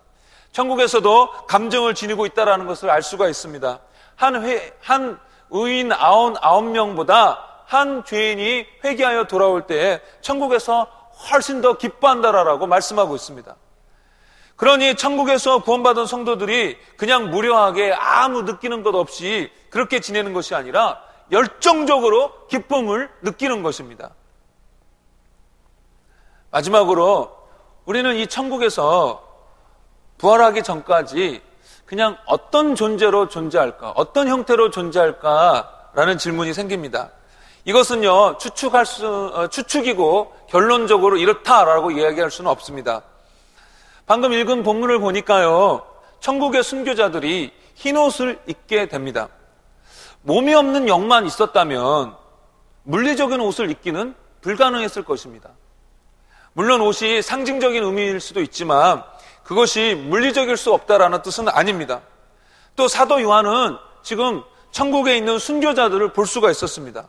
천국에서도 0.51 1.31
감정을 1.47 1.95
지니고 1.95 2.25
있다라는 2.25 2.67
것을 2.67 2.89
알 2.89 3.01
수가 3.01 3.29
있습니다. 3.29 3.79
한 4.17 4.43
회, 4.43 4.73
한 4.81 5.17
의인 5.49 5.93
아홉, 5.93 6.35
아홉 6.41 6.65
명보다 6.65 7.63
한 7.65 8.03
죄인이 8.03 8.65
회개하여 8.83 9.27
돌아올 9.27 9.65
때에 9.65 10.01
천국에서 10.19 10.91
훨씬 11.31 11.61
더 11.61 11.77
기뻐한다라고 11.77 12.67
말씀하고 12.67 13.15
있습니다. 13.15 13.55
그러니 14.57 14.95
천국에서 14.95 15.59
구원받은 15.63 16.05
성도들이 16.05 16.77
그냥 16.97 17.29
무료하게 17.29 17.93
아무 17.93 18.41
느끼는 18.41 18.83
것 18.83 18.93
없이 18.93 19.49
그렇게 19.69 20.01
지내는 20.01 20.33
것이 20.33 20.53
아니라 20.53 21.01
열정적으로 21.31 22.47
기쁨을 22.47 23.09
느끼는 23.21 23.63
것입니다. 23.63 24.09
마지막으로 26.51 27.38
우리는 27.89 28.17
이 28.17 28.27
천국에서 28.27 29.23
부활하기 30.19 30.61
전까지 30.61 31.41
그냥 31.87 32.17
어떤 32.27 32.75
존재로 32.75 33.29
존재할까, 33.29 33.93
어떤 33.95 34.27
형태로 34.27 34.69
존재할까 34.69 35.89
라는 35.95 36.19
질문이 36.19 36.53
생깁니다. 36.53 37.09
이것은요, 37.65 38.37
추측할 38.37 38.85
수, 38.85 39.07
어, 39.33 39.47
추측이고 39.47 40.35
결론적으로 40.51 41.17
이렇다라고 41.17 41.89
이야기할 41.89 42.29
수는 42.29 42.51
없습니다. 42.51 43.01
방금 44.05 44.33
읽은 44.33 44.61
본문을 44.61 44.99
보니까요, 44.99 45.83
천국의 46.19 46.61
순교자들이 46.61 47.51
흰 47.73 47.97
옷을 47.97 48.39
입게 48.45 48.87
됩니다. 48.87 49.29
몸이 50.21 50.53
없는 50.53 50.87
영만 50.87 51.25
있었다면 51.25 52.15
물리적인 52.83 53.39
옷을 53.41 53.71
입기는 53.71 54.13
불가능했을 54.41 55.03
것입니다. 55.05 55.49
물론 56.53 56.81
옷이 56.81 57.21
상징적인 57.21 57.83
의미일 57.83 58.19
수도 58.19 58.41
있지만 58.41 59.03
그것이 59.43 59.95
물리적일 59.95 60.57
수 60.57 60.73
없다라는 60.73 61.21
뜻은 61.21 61.47
아닙니다. 61.49 62.01
또 62.75 62.87
사도 62.87 63.21
요한은 63.21 63.77
지금 64.03 64.43
천국에 64.71 65.17
있는 65.17 65.39
순교자들을 65.39 66.13
볼 66.13 66.27
수가 66.27 66.51
있었습니다. 66.51 67.07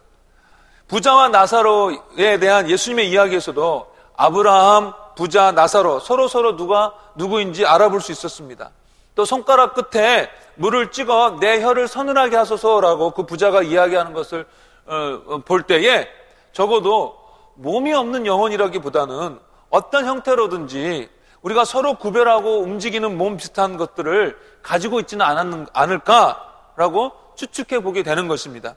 부자와 0.89 1.29
나사로에 1.29 2.39
대한 2.41 2.69
예수님의 2.69 3.11
이야기에서도 3.11 3.95
아브라함, 4.17 4.93
부자, 5.17 5.53
나사로 5.53 6.01
서로 6.01 6.29
서로 6.29 6.57
누가 6.57 6.93
누구인지 7.15 7.65
알아볼 7.65 8.01
수 8.01 8.11
있었습니다. 8.13 8.71
또 9.15 9.25
손가락 9.25 9.75
끝에 9.75 10.31
물을 10.55 10.91
찍어 10.91 11.39
내 11.41 11.63
혀를 11.63 11.89
서늘하게 11.89 12.37
하소서라고 12.37 13.13
그 13.13 13.27
부자가 13.27 13.63
이야기하는 13.63 14.13
것을 14.13 14.47
어, 14.87 15.21
어, 15.27 15.39
볼 15.45 15.63
때에 15.63 16.09
적어도 16.53 17.20
몸이 17.61 17.93
없는 17.93 18.25
영혼이라기보다는 18.25 19.39
어떤 19.69 20.07
형태로든지 20.07 21.11
우리가 21.43 21.67
서로 21.67 21.95
구별하고 21.95 22.61
움직이는 22.61 23.19
몸 23.19 23.37
비슷한 23.37 23.77
것들을 23.77 24.39
가지고 24.63 24.99
있지는 25.01 25.27
않을까라고 25.73 27.13
추측해 27.37 27.83
보게 27.83 28.03
되는 28.03 28.29
것입니다. 28.29 28.77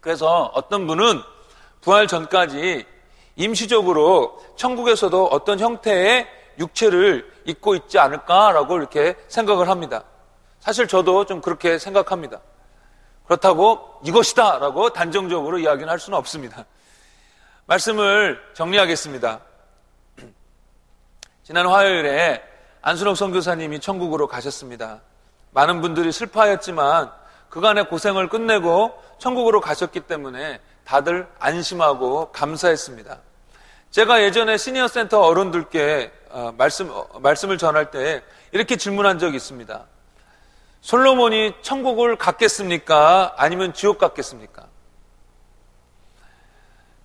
그래서 0.00 0.50
어떤 0.54 0.86
분은 0.86 1.20
부활 1.82 2.06
전까지 2.06 2.86
임시적으로 3.36 4.40
천국에서도 4.56 5.26
어떤 5.26 5.58
형태의 5.58 6.26
육체를 6.58 7.30
입고 7.44 7.74
있지 7.74 7.98
않을까라고 7.98 8.78
이렇게 8.78 9.14
생각을 9.28 9.68
합니다. 9.68 10.04
사실 10.58 10.88
저도 10.88 11.26
좀 11.26 11.42
그렇게 11.42 11.78
생각합니다. 11.78 12.40
그렇다고 13.26 14.00
이것이다라고 14.04 14.90
단정적으로 14.90 15.58
이야기는 15.58 15.88
할 15.88 15.98
수는 15.98 16.18
없습니다. 16.18 16.64
말씀을 17.70 18.42
정리하겠습니다. 18.52 19.40
지난 21.44 21.68
화요일에 21.68 22.42
안순옥 22.82 23.16
선교사님이 23.16 23.78
천국으로 23.78 24.26
가셨습니다. 24.26 25.00
많은 25.52 25.80
분들이 25.80 26.10
슬퍼하였지만 26.10 27.12
그간의 27.48 27.88
고생을 27.88 28.28
끝내고 28.28 29.00
천국으로 29.18 29.60
가셨기 29.60 30.00
때문에 30.00 30.60
다들 30.84 31.28
안심하고 31.38 32.32
감사했습니다. 32.32 33.18
제가 33.90 34.22
예전에 34.22 34.56
시니어 34.56 34.88
센터 34.88 35.20
어른들께 35.20 36.12
어, 36.30 36.52
말씀, 36.56 36.90
어, 36.90 37.06
말씀을 37.20 37.56
전할 37.56 37.92
때 37.92 38.22
이렇게 38.50 38.76
질문한 38.76 39.20
적이 39.20 39.36
있습니다. 39.36 39.84
솔로몬이 40.80 41.54
천국을 41.62 42.16
갔겠습니까? 42.16 43.34
아니면 43.36 43.74
지옥 43.74 43.98
갔겠습니까? 43.98 44.66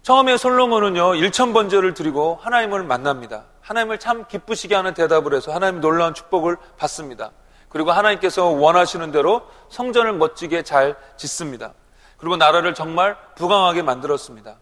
처음에 0.05 0.37
솔로몬은요, 0.37 1.13
1천번제를 1.13 1.95
드리고 1.95 2.37
하나님을 2.39 2.83
만납니다. 2.83 3.45
하나님을 3.61 3.97
참 3.97 4.27
기쁘시게 4.27 4.75
하는 4.75 4.93
대답을 4.93 5.33
해서 5.33 5.51
하나님 5.51 5.81
놀라운 5.81 6.13
축복을 6.13 6.57
받습니다. 6.77 7.31
그리고 7.69 7.91
하나님께서 7.91 8.45
원하시는 8.45 9.11
대로 9.11 9.41
성전을 9.69 10.13
멋지게 10.13 10.61
잘 10.61 10.95
짓습니다. 11.17 11.73
그리고 12.17 12.37
나라를 12.37 12.75
정말 12.75 13.17
부강하게 13.35 13.81
만들었습니다. 13.81 14.57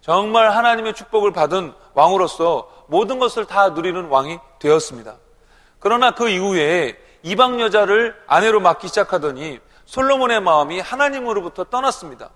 정말 0.00 0.56
하나님의 0.56 0.94
축복을 0.94 1.34
받은 1.34 1.74
왕으로서 1.92 2.86
모든 2.86 3.18
것을 3.18 3.44
다 3.44 3.68
누리는 3.68 4.06
왕이 4.06 4.38
되었습니다. 4.60 5.16
그러나 5.78 6.12
그 6.12 6.30
이후에 6.30 6.96
이방 7.22 7.60
여자를 7.60 8.16
아내로 8.26 8.60
맡기 8.60 8.88
시작하더니 8.88 9.60
솔로몬의 9.84 10.40
마음이 10.40 10.80
하나님으로부터 10.80 11.64
떠났습니다. 11.64 12.30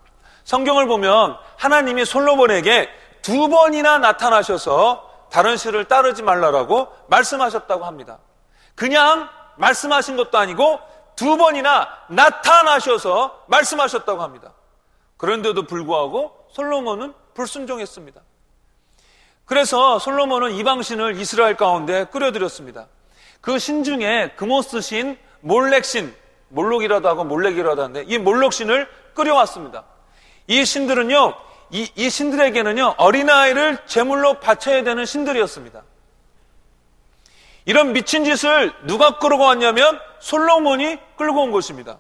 성경을 0.44 0.86
보면 0.86 1.36
하나님이 1.56 2.04
솔로몬에게 2.04 2.88
두 3.22 3.48
번이나 3.48 3.98
나타나셔서 3.98 5.08
다른 5.30 5.56
시를 5.56 5.84
따르지 5.86 6.22
말라라고 6.22 6.88
말씀하셨다고 7.08 7.84
합니다. 7.84 8.18
그냥 8.74 9.28
말씀하신 9.56 10.16
것도 10.16 10.38
아니고 10.38 10.80
두 11.16 11.36
번이나 11.36 11.88
나타나셔서 12.08 13.44
말씀하셨다고 13.46 14.22
합니다. 14.22 14.52
그런데도 15.18 15.66
불구하고 15.66 16.46
솔로몬은 16.52 17.14
불순종했습니다. 17.34 18.20
그래서 19.44 19.98
솔로몬은 19.98 20.52
이방신을 20.52 21.16
이스라엘 21.18 21.56
가운데 21.56 22.04
끌어들였습니다. 22.04 22.86
그 23.40 23.58
신 23.58 23.84
중에 23.84 24.32
금오스 24.36 24.80
신, 24.80 25.18
몰렉신, 25.40 26.14
몰록이라도 26.48 27.08
하고 27.08 27.24
몰렉이라도 27.24 27.82
하는데 27.82 28.04
이 28.06 28.18
몰록신을 28.18 28.88
끌어왔습니다. 29.14 29.84
이 30.50 30.64
신들은요, 30.64 31.34
이, 31.70 31.88
이 31.94 32.10
신들에게는요, 32.10 32.96
어린아이를 32.96 33.78
제물로 33.86 34.40
바쳐야 34.40 34.82
되는 34.82 35.06
신들이었습니다. 35.06 35.80
이런 37.66 37.92
미친 37.92 38.24
짓을 38.24 38.72
누가 38.82 39.18
끌고 39.18 39.44
왔냐면 39.44 40.00
솔로몬이 40.18 40.98
끌고 41.16 41.42
온 41.42 41.52
것입니다. 41.52 41.98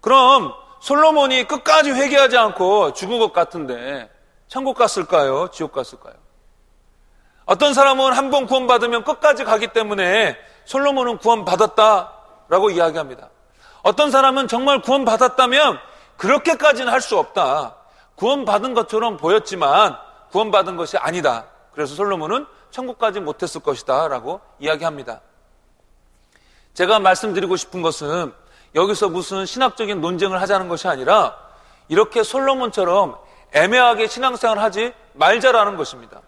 그럼 0.00 0.52
솔로몬이 0.80 1.44
끝까지 1.44 1.92
회개하지 1.92 2.36
않고 2.36 2.94
죽은 2.94 3.20
것 3.20 3.32
같은데 3.32 4.10
천국 4.48 4.76
갔을까요? 4.76 5.50
지옥 5.52 5.70
갔을까요? 5.70 6.14
어떤 7.44 7.74
사람은 7.74 8.12
한 8.12 8.30
번 8.30 8.46
구원받으면 8.46 9.04
끝까지 9.04 9.44
가기 9.44 9.68
때문에 9.68 10.36
솔로몬은 10.64 11.18
구원받았다라고 11.18 12.70
이야기합니다. 12.70 13.30
어떤 13.82 14.10
사람은 14.10 14.48
정말 14.48 14.80
구원받았다면 14.82 15.78
그렇게까지는 16.18 16.92
할 16.92 17.00
수 17.00 17.18
없다. 17.18 17.76
구원받은 18.16 18.74
것처럼 18.74 19.16
보였지만 19.16 19.96
구원받은 20.30 20.76
것이 20.76 20.98
아니다. 20.98 21.46
그래서 21.72 21.94
솔로몬은 21.94 22.46
천국까지 22.70 23.20
못했을 23.20 23.62
것이다. 23.62 24.08
라고 24.08 24.40
이야기합니다. 24.58 25.20
제가 26.74 26.98
말씀드리고 26.98 27.56
싶은 27.56 27.80
것은 27.82 28.34
여기서 28.74 29.08
무슨 29.08 29.46
신학적인 29.46 30.00
논쟁을 30.00 30.40
하자는 30.42 30.68
것이 30.68 30.86
아니라 30.88 31.36
이렇게 31.88 32.22
솔로몬처럼 32.22 33.16
애매하게 33.52 34.08
신앙생활 34.08 34.58
하지 34.58 34.92
말자라는 35.14 35.76
것입니다. 35.76 36.20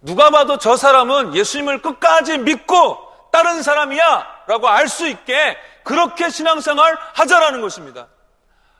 누가 0.00 0.30
봐도 0.30 0.58
저 0.58 0.76
사람은 0.76 1.34
예수님을 1.34 1.82
끝까지 1.82 2.38
믿고 2.38 2.98
다른 3.32 3.62
사람이야 3.62 4.44
라고 4.46 4.68
알 4.68 4.88
수 4.88 5.06
있게 5.06 5.56
그렇게 5.84 6.30
신앙생활 6.30 6.96
하자라는 7.14 7.60
것입니다. 7.60 8.06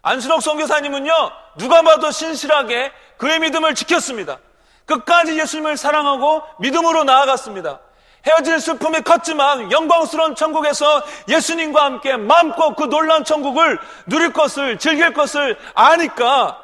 안순옥 0.06 0.40
선교사님은요, 0.40 1.12
누가 1.58 1.82
봐도 1.82 2.12
신실하게 2.12 2.92
그의 3.16 3.40
믿음을 3.40 3.74
지켰습니다. 3.74 4.38
끝까지 4.84 5.36
예수님을 5.36 5.76
사랑하고 5.76 6.44
믿음으로 6.60 7.02
나아갔습니다. 7.02 7.80
헤어질 8.24 8.60
슬픔이 8.60 9.00
컸지만 9.02 9.72
영광스러운 9.72 10.36
천국에서 10.36 11.02
예수님과 11.28 11.84
함께 11.84 12.16
마음껏 12.16 12.76
그 12.76 12.84
놀라운 12.84 13.24
천국을 13.24 13.80
누릴 14.06 14.32
것을 14.32 14.78
즐길 14.78 15.12
것을 15.12 15.58
아니까 15.74 16.62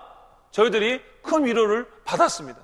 저희들이 0.53 1.03
큰 1.25 1.45
위로를 1.45 1.89
받았습니다. 2.05 2.61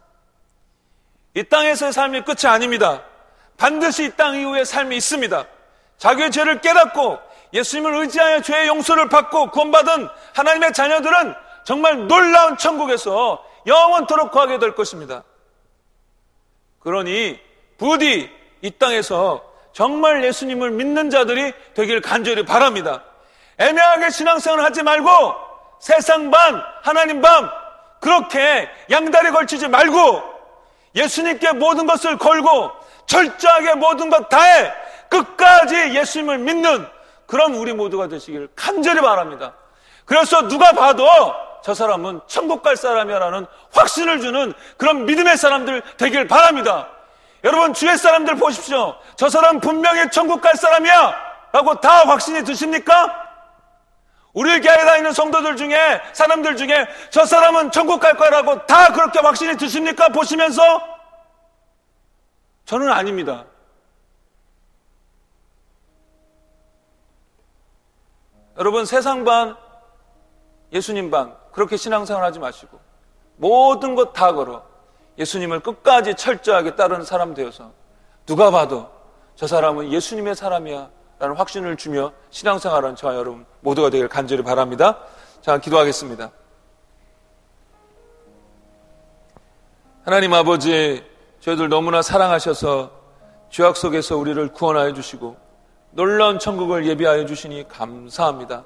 이 1.35 1.43
땅에서의 1.43 1.93
삶이 1.93 2.23
끝이 2.23 2.47
아닙니다. 2.47 3.03
반드시 3.57 4.05
이 4.05 4.11
땅 4.11 4.37
이후의 4.37 4.65
삶이 4.65 4.97
있습니다. 4.97 5.45
자기의 5.99 6.31
죄를 6.31 6.61
깨닫고 6.61 7.19
예수님을 7.53 7.95
의지하여 8.03 8.43
죄의 8.43 8.69
용서를 8.69 9.09
받고 9.09 9.51
구원받은 9.51 10.09
하나님의 10.35 10.73
자녀들은 10.73 11.35
정말 11.65 12.07
놀라운 12.07 12.57
천국에서 12.57 13.45
영원토록 13.67 14.31
거하게 14.33 14.59
될 14.59 14.75
것입니다. 14.75 15.23
그러니 16.81 17.39
부디 17.77 18.31
이 18.63 18.71
땅에서 18.71 19.43
정말 19.73 20.25
예수님을 20.25 20.71
믿는 20.71 21.11
자들이 21.11 21.53
되길 21.75 22.01
간절히 22.01 22.45
바랍니다. 22.45 23.05
애매하게 23.59 24.11
신앙생활 24.11 24.61
하지 24.61 24.83
말고 24.83 25.09
세상 25.81 26.31
반, 26.31 26.63
하나님 26.83 27.21
반, 27.21 27.49
그렇게 28.01 28.69
양다리 28.91 29.31
걸치지 29.31 29.69
말고 29.69 30.23
예수님께 30.95 31.53
모든 31.53 31.87
것을 31.87 32.17
걸고 32.17 32.71
철저하게 33.07 33.75
모든 33.75 34.11
것 34.11 34.29
다해 34.29 34.73
끝까지 35.09 35.95
예수님을 35.95 36.39
믿는 36.39 36.87
그런 37.29 37.55
우리 37.55 37.75
모두가 37.75 38.09
되시길 38.09 38.49
간절히 38.57 39.03
바랍니다. 39.03 39.53
그래서 40.07 40.49
누가 40.49 40.73
봐도 40.73 41.07
저 41.63 41.75
사람은 41.75 42.23
천국 42.27 42.63
갈 42.63 42.75
사람이라는 42.75 43.47
확신을 43.71 44.21
주는 44.21 44.55
그런 44.79 45.05
믿음의 45.05 45.37
사람들 45.37 45.83
되길 45.99 46.27
바랍니다. 46.27 46.89
여러분 47.45 47.75
주의 47.75 47.97
사람들 47.99 48.37
보십시오. 48.37 48.97
저 49.17 49.29
사람 49.29 49.61
분명히 49.61 50.11
천국 50.11 50.41
갈 50.41 50.57
사람이야 50.57 51.15
라고 51.53 51.79
다 51.81 52.07
확신이 52.09 52.43
드십니까? 52.45 53.27
우리 54.33 54.59
교회에 54.63 54.85
다니는 54.87 55.13
성도들 55.13 55.57
중에 55.57 56.01
사람들 56.15 56.57
중에 56.57 56.89
저 57.11 57.27
사람은 57.27 57.73
천국 57.73 58.01
갈 58.01 58.17
거라고 58.17 58.65
다 58.65 58.95
그렇게 58.95 59.21
확신이 59.21 59.55
드십니까? 59.59 60.09
보시면서 60.09 60.63
저는 62.65 62.91
아닙니다. 62.91 63.45
여러분 68.59 68.85
세상 68.85 69.25
반 69.25 69.57
예수님 70.73 71.11
반 71.11 71.35
그렇게 71.53 71.77
신앙생활 71.77 72.25
하지 72.25 72.39
마시고 72.39 72.79
모든 73.37 73.95
것 73.95 74.13
다 74.13 74.33
걸어 74.33 74.63
예수님을 75.19 75.61
끝까지 75.61 76.15
철저하게 76.15 76.77
따르는 76.77 77.05
사람 77.05 77.35
되어서 77.35 77.73
누가 78.27 78.51
봐도 78.51 78.89
저 79.35 79.47
사람은 79.47 79.93
예수님의 79.93 80.35
사람이야 80.35 80.91
라는 81.19 81.37
확신을 81.37 81.77
주며 81.77 82.13
신앙생활하는 82.31 82.95
저와 82.95 83.17
여러분 83.17 83.45
모두가 83.61 83.91
되길 83.91 84.09
간절히 84.09 84.45
바랍니다. 84.45 84.99
자, 85.41 85.59
기도하겠습니다. 85.59 86.31
하나님 90.05 90.33
아버지, 90.33 91.05
저희들 91.41 91.69
너무나 91.69 92.03
사랑하셔서 92.03 92.91
죄악 93.51 93.77
속에서 93.77 94.17
우리를 94.17 94.53
구원하여 94.53 94.93
주시고 94.93 95.37
놀라운 95.91 96.39
천국을 96.39 96.87
예비하여 96.87 97.27
주시니 97.27 97.69
감사합니다. 97.69 98.65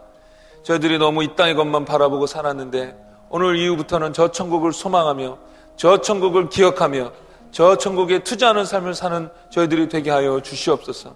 저희들이 0.63 0.99
너무 0.99 1.23
이 1.23 1.35
땅의 1.37 1.55
것만 1.55 1.85
바라보고 1.85 2.27
살았는데 2.27 2.97
오늘 3.31 3.57
이후부터는 3.57 4.13
저 4.13 4.29
천국을 4.29 4.73
소망하며 4.73 5.39
저 5.77 6.01
천국을 6.01 6.49
기억하며 6.49 7.13
저 7.51 7.77
천국에 7.77 8.21
투자하는 8.21 8.65
삶을 8.65 8.95
사는 8.95 9.29
저희들이 9.51 9.89
되게 9.89 10.11
하여 10.11 10.41
주시옵소서. 10.41 11.15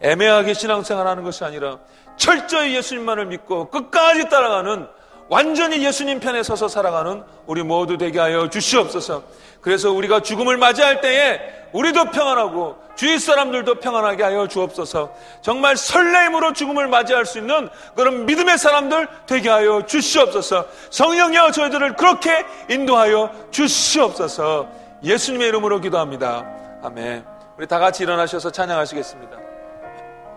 애매하게 0.00 0.54
신앙생활하는 0.54 1.24
것이 1.24 1.44
아니라 1.44 1.78
철저히 2.16 2.74
예수님만을 2.76 3.26
믿고 3.26 3.70
끝까지 3.70 4.28
따라가는 4.28 4.86
완전히 5.28 5.84
예수님 5.84 6.20
편에 6.20 6.42
서서 6.42 6.68
살아가는 6.68 7.22
우리 7.46 7.62
모두 7.62 7.96
되게 7.98 8.18
하여 8.18 8.48
주시옵소서. 8.48 9.22
그래서 9.60 9.90
우리가 9.90 10.20
죽음을 10.20 10.56
맞이할 10.58 11.00
때에 11.00 11.40
우리도 11.72 12.10
평안하고 12.10 12.76
주위 12.96 13.18
사람들도 13.18 13.76
평안하게 13.76 14.22
하여 14.22 14.46
주옵소서. 14.46 15.12
정말 15.42 15.76
설레임으로 15.76 16.52
죽음을 16.52 16.86
맞이할 16.86 17.26
수 17.26 17.38
있는 17.38 17.68
그런 17.96 18.26
믿음의 18.26 18.58
사람들 18.58 19.08
되게 19.26 19.48
하여 19.48 19.84
주시옵소서. 19.86 20.66
성령여 20.90 21.50
저희들을 21.50 21.96
그렇게 21.96 22.44
인도하여 22.68 23.30
주시옵소서. 23.50 24.68
예수님의 25.02 25.48
이름으로 25.48 25.80
기도합니다. 25.80 26.44
아멘. 26.82 27.24
우리 27.56 27.66
다 27.66 27.78
같이 27.78 28.02
일어나셔서 28.02 28.50
찬양하시겠습니다. 28.50 29.43